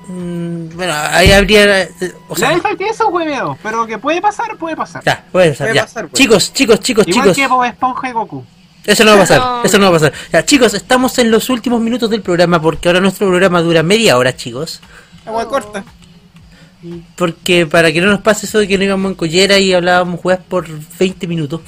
mm, 0.09 0.68
bueno, 0.77 0.92
ahí 1.11 1.33
habría... 1.33 1.83
eh, 1.83 1.90
O 2.29 2.37
sea, 2.37 2.53
La 2.57 2.61
tiene 2.77 2.88
esos 2.92 3.09
hueveos, 3.11 3.57
pero 3.62 3.87
que 3.87 3.96
puede 3.98 4.20
pasar, 4.20 4.57
puede 4.59 4.77
pasar. 4.77 5.03
ya, 5.05 5.24
puede 5.33 5.50
pasar, 5.50 5.66
Puede 5.68 5.74
ya. 5.77 5.83
pasar, 5.85 6.09
pues. 6.09 6.14
Chicos, 6.20 6.53
chicos, 6.53 6.81
chicos, 6.81 7.07
Igual 7.09 7.22
chicos. 7.24 7.37
que 7.37 7.46
Bob 7.46 7.64
Esponja 7.64 8.09
y 8.09 8.12
Goku. 8.12 8.44
Eso 8.85 9.03
no 9.05 9.12
va 9.12 9.16
a 9.16 9.20
pasar, 9.20 9.38
No. 9.40 9.64
eso 9.64 9.79
no 9.79 9.85
va 9.85 9.96
a 9.96 10.00
pasar. 10.00 10.12
Ya, 10.33 10.44
chicos, 10.44 10.74
estamos 10.74 11.16
en 11.18 11.31
los 11.31 11.48
últimos 11.48 11.81
minutos 11.81 12.11
del 12.11 12.20
programa 12.20 12.61
porque 12.61 12.88
ahora 12.88 13.00
nuestro 13.00 13.29
programa 13.29 13.62
dura 13.62 13.83
media 13.83 14.18
hora, 14.18 14.37
chicos. 14.37 14.81
Agua 15.24 15.44
Oh. 15.44 15.48
corta. 15.48 15.85
Porque 17.16 17.66
para 17.66 17.92
que 17.92 18.00
no 18.00 18.08
nos 18.08 18.20
pase 18.20 18.46
eso 18.46 18.58
de 18.58 18.68
que 18.68 18.78
no 18.78 18.84
íbamos 18.84 19.10
en 19.10 19.16
collera 19.16 19.58
y 19.58 19.72
hablábamos 19.72 20.20
weas 20.24 20.40
por 20.40 20.66
20 20.98 21.26
minutos. 21.26 21.60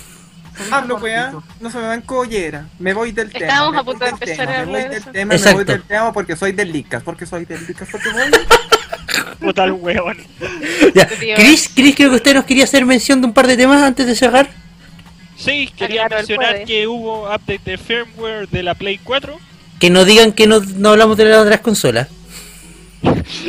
Hablo, 0.70 0.96
weá, 0.96 1.32
no 1.60 1.70
se 1.70 1.78
me 1.78 1.84
va 1.84 1.94
en 1.94 2.00
collera. 2.02 2.66
Me 2.78 2.94
voy 2.94 3.12
del 3.12 3.30
tema. 3.30 3.46
Estábamos 3.46 3.76
a 3.76 3.84
punto 3.84 4.04
de 4.04 4.10
empezar 4.10 4.46
tema, 4.46 4.62
a 4.62 4.64
Me 4.64 4.64
voy 4.64 4.76
hablar 4.76 4.88
de 4.88 4.94
del 4.94 5.12
tema, 5.12 5.34
me 5.34 5.52
voy 5.52 5.64
del 5.64 5.82
tema 5.82 6.12
porque 6.12 6.36
soy 6.36 6.52
del 6.52 6.72
Lickas. 6.72 7.02
Porque 7.02 7.26
soy 7.26 7.44
del 7.44 7.66
Lickas. 7.66 7.88
Porque 7.90 8.08
voy. 8.10 8.30
Puta 9.40 9.64
el. 9.64 10.16
Ya. 10.94 11.08
Chris, 11.36 11.70
Chris, 11.74 11.94
creo 11.94 12.10
que 12.10 12.16
usted 12.16 12.34
nos 12.34 12.44
quería 12.44 12.64
hacer 12.64 12.84
mención 12.86 13.20
de 13.20 13.26
un 13.26 13.32
par 13.34 13.46
de 13.46 13.56
temas 13.56 13.82
antes 13.82 14.06
de 14.06 14.14
cerrar. 14.14 14.48
Sí, 15.36 15.70
quería 15.76 16.08
mencionar 16.08 16.64
que 16.64 16.86
hubo 16.86 17.24
update 17.26 17.60
de 17.64 17.78
firmware 17.78 18.48
de 18.48 18.62
la 18.62 18.74
Play 18.74 18.98
4. 19.02 19.38
Que 19.78 19.90
no 19.90 20.06
digan 20.06 20.32
que 20.32 20.46
no, 20.46 20.60
no 20.60 20.90
hablamos 20.90 21.18
de 21.18 21.26
las 21.26 21.40
otras 21.40 21.60
consolas. 21.60 22.08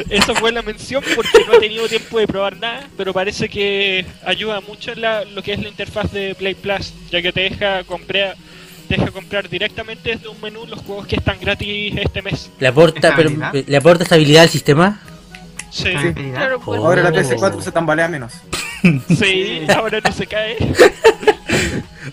Esa 0.10 0.34
fue 0.36 0.52
la 0.52 0.62
mención 0.62 1.04
porque 1.16 1.46
no 1.48 1.54
he 1.54 1.60
tenido 1.60 1.88
tiempo 1.88 2.20
de 2.20 2.28
probar 2.28 2.58
nada, 2.58 2.88
pero 2.98 3.13
parece 3.13 3.48
que 3.50 4.06
ayuda 4.26 4.60
mucho 4.62 4.92
en 4.94 5.02
la, 5.02 5.24
lo 5.26 5.42
que 5.44 5.54
es 5.54 5.60
la 5.62 5.68
interfaz 5.70 6.12
de 6.12 6.34
Play 6.36 6.56
Plus, 6.56 6.94
ya 7.12 7.22
que 7.22 7.32
te 7.32 7.42
deja 7.42 7.84
comprar, 7.84 8.36
te 8.88 8.96
deja 8.98 9.12
comprar 9.12 9.48
directamente 9.50 10.12
desde 10.16 10.28
un 10.30 10.40
menú 10.42 10.66
los 10.66 10.80
juegos 10.82 11.06
que 11.08 11.18
están 11.18 11.40
gratis 11.40 11.94
este 11.98 12.22
mes. 12.22 12.50
¿Le 12.60 12.68
aporta, 12.68 13.13
pero, 13.16 13.30
¿Estabilidad? 13.30 13.70
¿le 13.70 13.78
aporta 13.78 14.04
estabilidad 14.04 14.44
al 14.44 14.50
sistema? 14.50 15.00
Sí, 15.70 15.92
Claro, 16.34 16.60
pues. 16.60 16.80
Ahora 16.80 17.04
la 17.04 17.10
Oh. 17.10 17.13
PS4 17.13 17.62
se 17.62 17.72
tambalea 17.72 18.08
menos. 18.08 18.34
sí, 19.20 19.62
ahora 19.76 20.00
no 20.04 20.12
se 20.12 20.26
cae. 20.28 20.58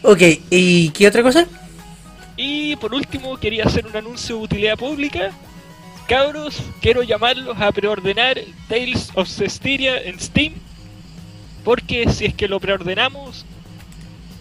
Ok, 0.03 0.21
¿y 0.51 0.91
qué 0.91 1.07
otra 1.07 1.23
cosa? 1.23 1.47
Y 2.37 2.75
por 2.77 2.93
último, 2.95 3.37
quería 3.37 3.65
hacer 3.65 3.87
un 3.87 3.97
anuncio 3.97 4.37
de 4.37 4.43
utilidad 4.43 4.77
pública. 4.77 5.31
Cabros, 6.09 6.63
quiero 6.81 7.03
llamarlos 7.03 7.57
a 7.61 7.73
preordenar 7.73 8.39
Tales 8.69 9.11
of 9.15 9.29
Cestiria 9.29 10.01
en 10.03 10.21
Steam. 10.21 10.53
Porque 11.65 12.09
si 12.11 12.27
es 12.27 12.35
que 12.35 12.47
lo 12.47 12.61
preordenamos, 12.61 13.47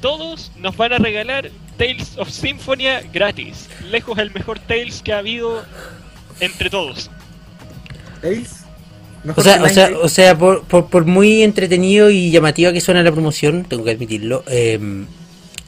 todos 0.01 0.51
nos 0.57 0.75
van 0.75 0.93
a 0.93 0.97
regalar 0.97 1.49
Tales 1.77 2.17
of 2.17 2.29
Symphonia 2.29 3.01
gratis. 3.13 3.69
Lejos 3.89 4.17
el 4.17 4.31
mejor 4.31 4.59
Tales 4.59 5.01
que 5.01 5.13
ha 5.13 5.19
habido 5.19 5.63
entre 6.39 6.69
todos. 6.69 7.09
Tails. 8.21 8.59
O 9.35 9.41
sea, 9.41 9.63
o 9.63 9.69
sea, 9.69 9.89
o 10.01 10.09
sea 10.09 10.37
por, 10.37 10.63
por, 10.63 10.87
por 10.87 11.05
muy 11.05 11.43
entretenido 11.43 12.09
y 12.09 12.29
llamativa 12.29 12.73
que 12.73 12.81
suena 12.81 13.03
la 13.03 13.11
promoción, 13.11 13.63
tengo 13.63 13.85
que 13.85 13.91
admitirlo. 13.91 14.43
Eh, 14.47 14.77
Tails. 14.77 15.22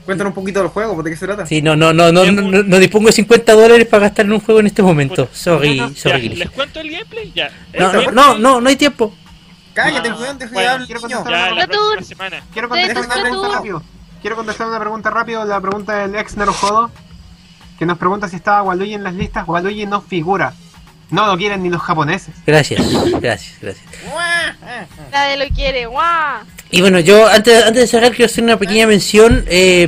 Cuéntanos 0.05 0.31
un 0.31 0.35
poquito 0.35 0.59
del 0.59 0.69
juego, 0.69 1.01
¿de 1.01 1.09
qué 1.11 1.17
se 1.17 1.25
trata? 1.25 1.45
sí, 1.45 1.61
no, 1.61 1.75
no, 1.75 1.91
no, 1.91 2.11
no, 2.11 2.23
no, 2.31 2.41
no, 2.43 2.63
no 2.63 2.77
dispongo 2.79 3.07
de 3.07 3.13
50 3.13 3.53
dólares 3.53 3.87
para 3.87 4.03
gastar 4.03 4.25
en 4.25 4.33
un 4.33 4.39
juego 4.39 4.59
en 4.59 4.67
este 4.67 4.83
momento. 4.83 5.27
Sorry, 5.33 5.79
sorry. 5.95 6.29
¿Les 6.29 6.49
cuento 6.51 6.79
el 6.79 6.91
gameplay? 6.91 7.31
Ya. 7.35 7.49
No, 7.77 7.91
no, 7.91 8.11
no, 8.11 8.37
no, 8.37 8.61
no 8.61 8.69
hay 8.69 8.75
tiempo. 8.75 9.13
Cállate, 9.73 10.09
Ah, 10.09 10.15
weón, 10.19 10.37
deja 10.37 10.51
de 10.59 10.67
hablar, 10.67 10.85
quiero 10.87 11.01
contestar- 11.01 11.55
Ya 11.57 11.67
próxima 11.67 12.03
semana. 12.03 12.43
Quiero 12.53 12.69
contestar 12.69 13.05
una 13.05 13.21
pregunta 13.21 13.47
rápido. 13.57 13.83
Quiero 14.21 14.35
contestar 14.37 14.67
una 14.67 14.79
pregunta 14.79 15.09
rápido. 15.09 15.45
La 15.45 15.59
pregunta 15.59 15.95
del 15.97 16.15
ex 16.15 16.37
Nerojodo. 16.37 16.91
Que 17.77 17.85
nos 17.85 17.97
pregunta 17.97 18.29
si 18.29 18.37
estaba 18.37 18.61
Waluigi 18.63 18.93
en 18.93 19.03
las 19.03 19.13
listas. 19.15 19.45
Waluigi 19.47 19.85
no 19.85 20.01
figura. 20.01 20.53
No 21.11 21.25
lo 21.27 21.37
quieren 21.37 21.61
ni 21.61 21.69
los 21.69 21.81
japoneses. 21.81 22.33
Gracias, 22.47 22.81
gracias, 23.19 23.57
gracias. 23.61 23.85
Nadie 25.11 25.37
lo 25.37 25.53
quiere, 25.53 25.85
guau. 25.87 26.43
Y 26.75 26.81
bueno, 26.81 26.99
yo 26.99 27.25
antes, 27.27 27.63
antes 27.63 27.81
de 27.83 27.87
cerrar 27.87 28.11
quiero 28.11 28.25
hacer 28.25 28.43
una 28.43 28.59
pequeña 28.59 28.85
mención. 28.85 29.45
Eh, 29.47 29.87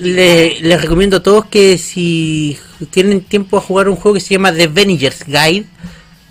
le- 0.00 0.60
les 0.60 0.80
recomiendo 0.80 1.16
a 1.16 1.22
todos 1.22 1.46
que 1.46 1.78
si 1.78 2.56
tienen 2.90 3.22
tiempo 3.22 3.56
a 3.56 3.60
jugar 3.60 3.88
un 3.88 3.96
juego 3.96 4.14
que 4.14 4.20
se 4.20 4.34
llama 4.34 4.52
The 4.52 4.68
Venger's 4.68 5.24
Guide, 5.26 5.64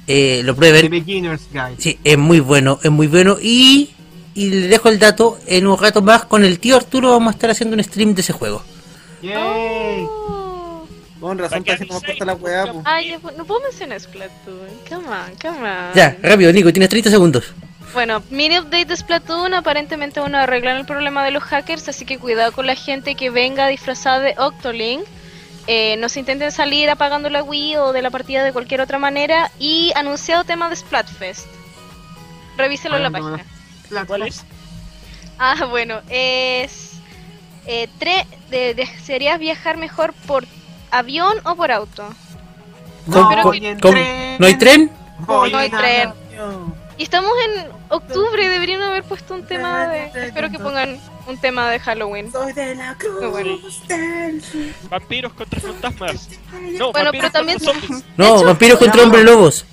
eh, 0.07 0.41
lo 0.45 0.53
The 0.53 0.57
prueben. 0.57 0.89
Beginner's 0.89 1.41
Guide. 1.51 1.75
Sí, 1.77 1.99
es 2.05 2.17
muy 2.17 2.39
bueno, 2.39 2.79
es 2.81 2.89
muy 2.89 3.07
bueno. 3.07 3.37
Y, 3.41 3.89
y 4.33 4.49
le 4.49 4.67
dejo 4.69 4.87
el 4.87 4.97
dato, 4.97 5.37
en 5.45 5.67
un 5.67 5.77
rato 5.77 6.01
más 6.01 6.23
con 6.23 6.45
el 6.45 6.59
tío 6.59 6.77
Arturo 6.77 7.09
vamos 7.09 7.33
a 7.33 7.35
estar 7.35 7.49
haciendo 7.49 7.75
un 7.75 7.83
stream 7.83 8.15
de 8.15 8.21
ese 8.21 8.31
juego. 8.31 8.63
Yay. 9.21 9.33
Oh. 10.07 10.87
Con 11.19 11.37
razón, 11.37 11.63
que 11.65 11.71
aviséis, 11.73 11.91
importa 11.91 12.25
la 12.25 12.33
weá. 12.35 12.73
Ay, 12.85 13.13
no 13.37 13.43
puedo 13.45 13.59
mencionar 13.61 13.99
Splatoon. 13.99 14.69
Come 14.89 15.05
on, 15.07 15.35
come 15.41 15.69
on. 15.69 15.93
Ya, 15.95 16.17
rápido, 16.23 16.53
Nico, 16.53 16.71
tienes 16.71 16.87
30 16.89 17.09
segundos. 17.11 17.43
Bueno, 17.93 18.23
mini 18.29 18.57
update 18.59 18.85
de 18.85 18.95
Splatoon. 18.97 19.53
Aparentemente 19.53 20.19
van 20.19 20.35
a 20.35 20.43
arreglar 20.43 20.77
el 20.77 20.85
problema 20.85 21.25
de 21.25 21.31
los 21.31 21.43
hackers, 21.43 21.87
así 21.89 22.05
que 22.05 22.17
cuidado 22.19 22.51
con 22.53 22.65
la 22.65 22.75
gente 22.75 23.15
que 23.15 23.29
venga 23.29 23.67
disfrazada 23.67 24.19
de 24.19 24.35
Octolink. 24.37 25.03
Eh, 25.67 25.95
no 25.97 26.09
se 26.09 26.19
intenten 26.19 26.51
salir 26.51 26.89
apagando 26.89 27.29
la 27.29 27.43
Wii 27.43 27.75
o 27.77 27.93
de 27.93 28.01
la 28.01 28.09
partida 28.09 28.43
de 28.43 28.53
cualquier 28.53 28.81
otra 28.81 28.97
manera. 28.97 29.51
Y 29.59 29.91
anunciado 29.95 30.43
tema 30.45 30.69
de 30.69 30.75
Splatfest. 30.77 31.45
Revíselo 32.57 32.97
en 32.97 33.03
la 33.03 33.11
página. 33.11 33.45
La- 33.89 34.05
¿Cuál 34.05 34.23
es? 34.23 34.43
Ah, 35.43 35.65
bueno, 35.71 36.01
es. 36.07 36.91
Eh, 37.65 37.87
tre- 37.99 38.27
de- 38.51 38.75
¿Desearías 38.75 39.39
viajar 39.39 39.75
mejor 39.77 40.13
por 40.27 40.45
avión 40.91 41.35
o 41.45 41.55
por 41.55 41.71
auto? 41.71 42.07
¿Cómo- 43.11 43.29
Pero 43.29 43.49
que- 43.51 43.57
en 43.69 43.79
cómo- 43.79 43.93
tren. 43.93 44.35
¿No 44.39 44.45
hay 44.45 44.53
tren? 44.55 44.91
Voy 45.19 45.51
No 45.51 45.57
hay 45.57 45.65
en 45.65 45.71
tren. 45.77 46.13
Y 47.01 47.05
estamos 47.05 47.31
en 47.47 47.67
octubre, 47.89 48.47
deberían 48.47 48.79
haber 48.83 49.01
puesto 49.03 49.33
un 49.33 49.43
tema 49.47 49.87
de. 49.87 50.05
Espero 50.27 50.51
que 50.51 50.59
pongan 50.59 50.99
un 51.27 51.35
tema 51.41 51.67
de 51.71 51.79
Halloween. 51.79 52.31
Soy 52.31 52.53
de 52.53 52.75
la 52.75 52.93
cruz 52.95 53.19
Muy 53.21 53.29
bueno. 53.31 53.57
del. 53.87 54.43
Vampiros 54.87 55.33
contra 55.33 55.59
fantasmas. 55.59 56.29
No, 56.77 56.91
Bueno, 56.91 57.05
vampiros 57.05 57.11
pero 57.11 57.31
también- 57.31 57.57
contra 57.57 57.81
zombies. 57.81 58.03
No, 58.17 58.35
hecho- 58.35 58.45
vampiros 58.45 58.77
contra 58.77 59.01
hombres 59.01 59.23
lobos. 59.25 59.65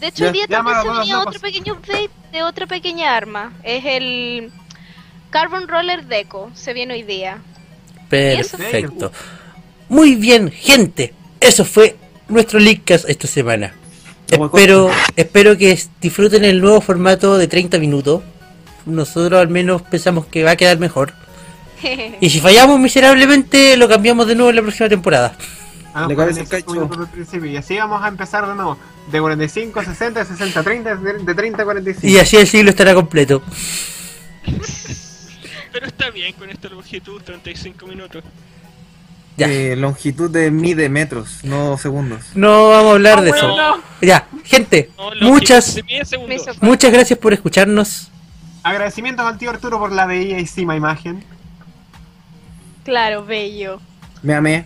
De 0.00 0.08
hecho, 0.08 0.26
el 0.26 0.32
día 0.32 0.48
también 0.48 0.76
se 0.82 0.88
los 0.88 1.24
otro 1.24 1.38
pequeño 1.40 1.74
update 1.74 2.10
de 2.32 2.42
otra 2.42 2.66
pequeña 2.66 3.16
arma. 3.16 3.52
Es 3.62 3.84
el 3.84 4.50
Carbon 5.30 5.68
Roller 5.68 6.04
Deco. 6.06 6.50
Se 6.54 6.72
viene 6.72 6.94
hoy 6.94 7.04
día. 7.04 7.38
Perfecto. 8.08 9.12
Muy 9.88 10.16
bien, 10.16 10.50
gente. 10.50 11.14
Eso 11.38 11.64
fue 11.64 11.96
nuestro 12.26 12.58
Leakcast 12.58 13.08
esta 13.08 13.28
semana. 13.28 13.72
Espero, 14.32 14.90
espero 15.14 15.58
que 15.58 15.78
disfruten 16.00 16.44
el 16.44 16.62
nuevo 16.62 16.80
formato 16.80 17.36
de 17.36 17.48
30 17.48 17.78
minutos. 17.78 18.22
Nosotros 18.86 19.38
al 19.38 19.48
menos 19.48 19.82
pensamos 19.82 20.24
que 20.26 20.42
va 20.42 20.52
a 20.52 20.56
quedar 20.56 20.78
mejor. 20.78 21.12
Y 22.20 22.30
si 22.30 22.40
fallamos 22.40 22.78
miserablemente, 22.78 23.76
lo 23.76 23.88
cambiamos 23.88 24.26
de 24.28 24.36
nuevo 24.36 24.50
en 24.50 24.56
la 24.56 24.62
próxima 24.62 24.88
temporada. 24.88 25.36
Ah, 25.92 26.06
Le 26.08 26.16
cacho. 26.16 26.88
Y 27.44 27.56
así 27.56 27.76
vamos 27.76 28.02
a 28.02 28.08
empezar 28.08 28.48
de 28.48 28.54
nuevo. 28.54 28.78
De 29.10 29.20
45 29.20 29.80
a 29.80 29.84
60, 29.84 30.24
60 30.24 30.60
a 30.60 30.62
30, 30.62 30.96
de 30.96 31.12
de 31.18 31.34
30 31.34 31.60
a 31.60 31.64
45. 31.64 32.06
Y 32.06 32.18
así 32.18 32.36
el 32.36 32.46
siglo 32.46 32.70
estará 32.70 32.94
completo. 32.94 33.42
Pero 35.72 35.86
está 35.86 36.10
bien 36.10 36.32
con 36.34 36.48
esta 36.48 36.68
longitud, 36.68 37.20
35 37.20 37.86
minutos. 37.86 38.22
Ya. 39.36 39.48
Eh, 39.48 39.76
longitud 39.76 40.30
de 40.30 40.50
mide 40.50 40.88
metros, 40.88 41.42
no 41.42 41.78
segundos. 41.78 42.20
No 42.34 42.68
vamos 42.68 42.90
a 42.90 42.94
hablar 42.94 43.22
de 43.22 43.30
eso. 43.30 43.48
No, 43.56 43.80
Ya, 44.02 44.26
gente, 44.44 44.90
no, 44.98 45.10
muchas, 45.28 45.74
de 45.74 45.82
10 45.82 46.08
segundos. 46.08 46.28
Me 46.46 46.52
hizo- 46.52 46.60
muchas 46.60 46.92
gracias 46.92 47.18
por 47.18 47.32
escucharnos. 47.32 48.10
Agradecimientos 48.62 49.24
al 49.26 49.38
tío 49.38 49.50
Arturo 49.50 49.78
por 49.78 49.90
la 49.92 50.06
bellísima 50.06 50.76
imagen. 50.76 51.24
claro, 52.84 53.24
bello. 53.24 53.80
Me 54.22 54.34
amé. 54.34 54.64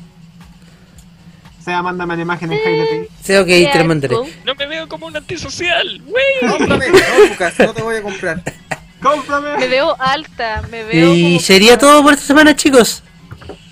Sea, 1.65 1.83
mándame 1.83 2.15
la 2.17 2.23
imagen 2.23 2.53
en 2.53 2.61
Jaime 2.63 3.09
Sí, 3.23 3.35
ok, 3.35 3.47
te 3.47 3.79
lo 3.79 3.85
mandaré. 3.87 4.15
No 4.45 4.55
me 4.55 4.67
veo 4.67 4.89
como 4.89 5.07
un 5.07 5.17
antisocial. 5.17 6.01
¡Wey! 6.07 6.51
Cómprame, 6.51 6.89
no, 6.91 7.29
Lucas, 7.29 7.55
no 7.59 7.73
te 7.75 7.83
voy 7.83 7.97
a 7.97 8.03
comprar. 8.03 8.43
Me 8.97 9.11
¡Cómprame! 9.13 9.67
veo 9.69 9.95
alta, 10.01 10.63
me 10.71 10.83
veo. 10.85 11.15
Y 11.15 11.23
como- 11.23 11.41
sería 11.41 11.79
todo 11.79 12.03
por 12.03 12.15
esta 12.15 12.27
semana, 12.27 12.57
chicos. 12.57 13.03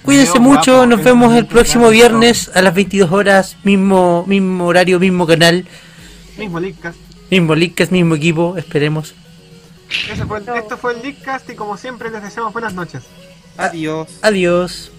Cuídense 0.05 0.39
mucho, 0.39 0.73
guapo, 0.73 0.87
nos 0.87 1.03
vemos 1.03 1.35
el 1.35 1.47
próximo 1.47 1.89
viernes 1.89 2.51
a 2.55 2.61
las 2.61 2.75
22 2.75 3.11
horas, 3.11 3.57
mismo 3.65 4.25
mismo 4.27 4.67
horario, 4.67 5.01
mismo 5.01 5.27
canal, 5.27 5.65
Mismo 6.37 6.61
Leadcast. 6.61 6.99
mismo 7.31 7.55
Lickcast, 7.55 7.91
mismo 7.91 8.15
equipo, 8.15 8.57
esperemos. 8.59 9.15
Fue 10.29 10.39
Esto 10.59 10.77
fue 10.77 10.95
el 10.95 11.03
Leadcast 11.03 11.49
y 11.51 11.55
como 11.55 11.77
siempre 11.77 12.11
les 12.11 12.23
deseamos 12.23 12.53
buenas 12.53 12.75
noches. 12.75 13.05
Adiós. 13.57 14.09
Adiós. 14.21 14.91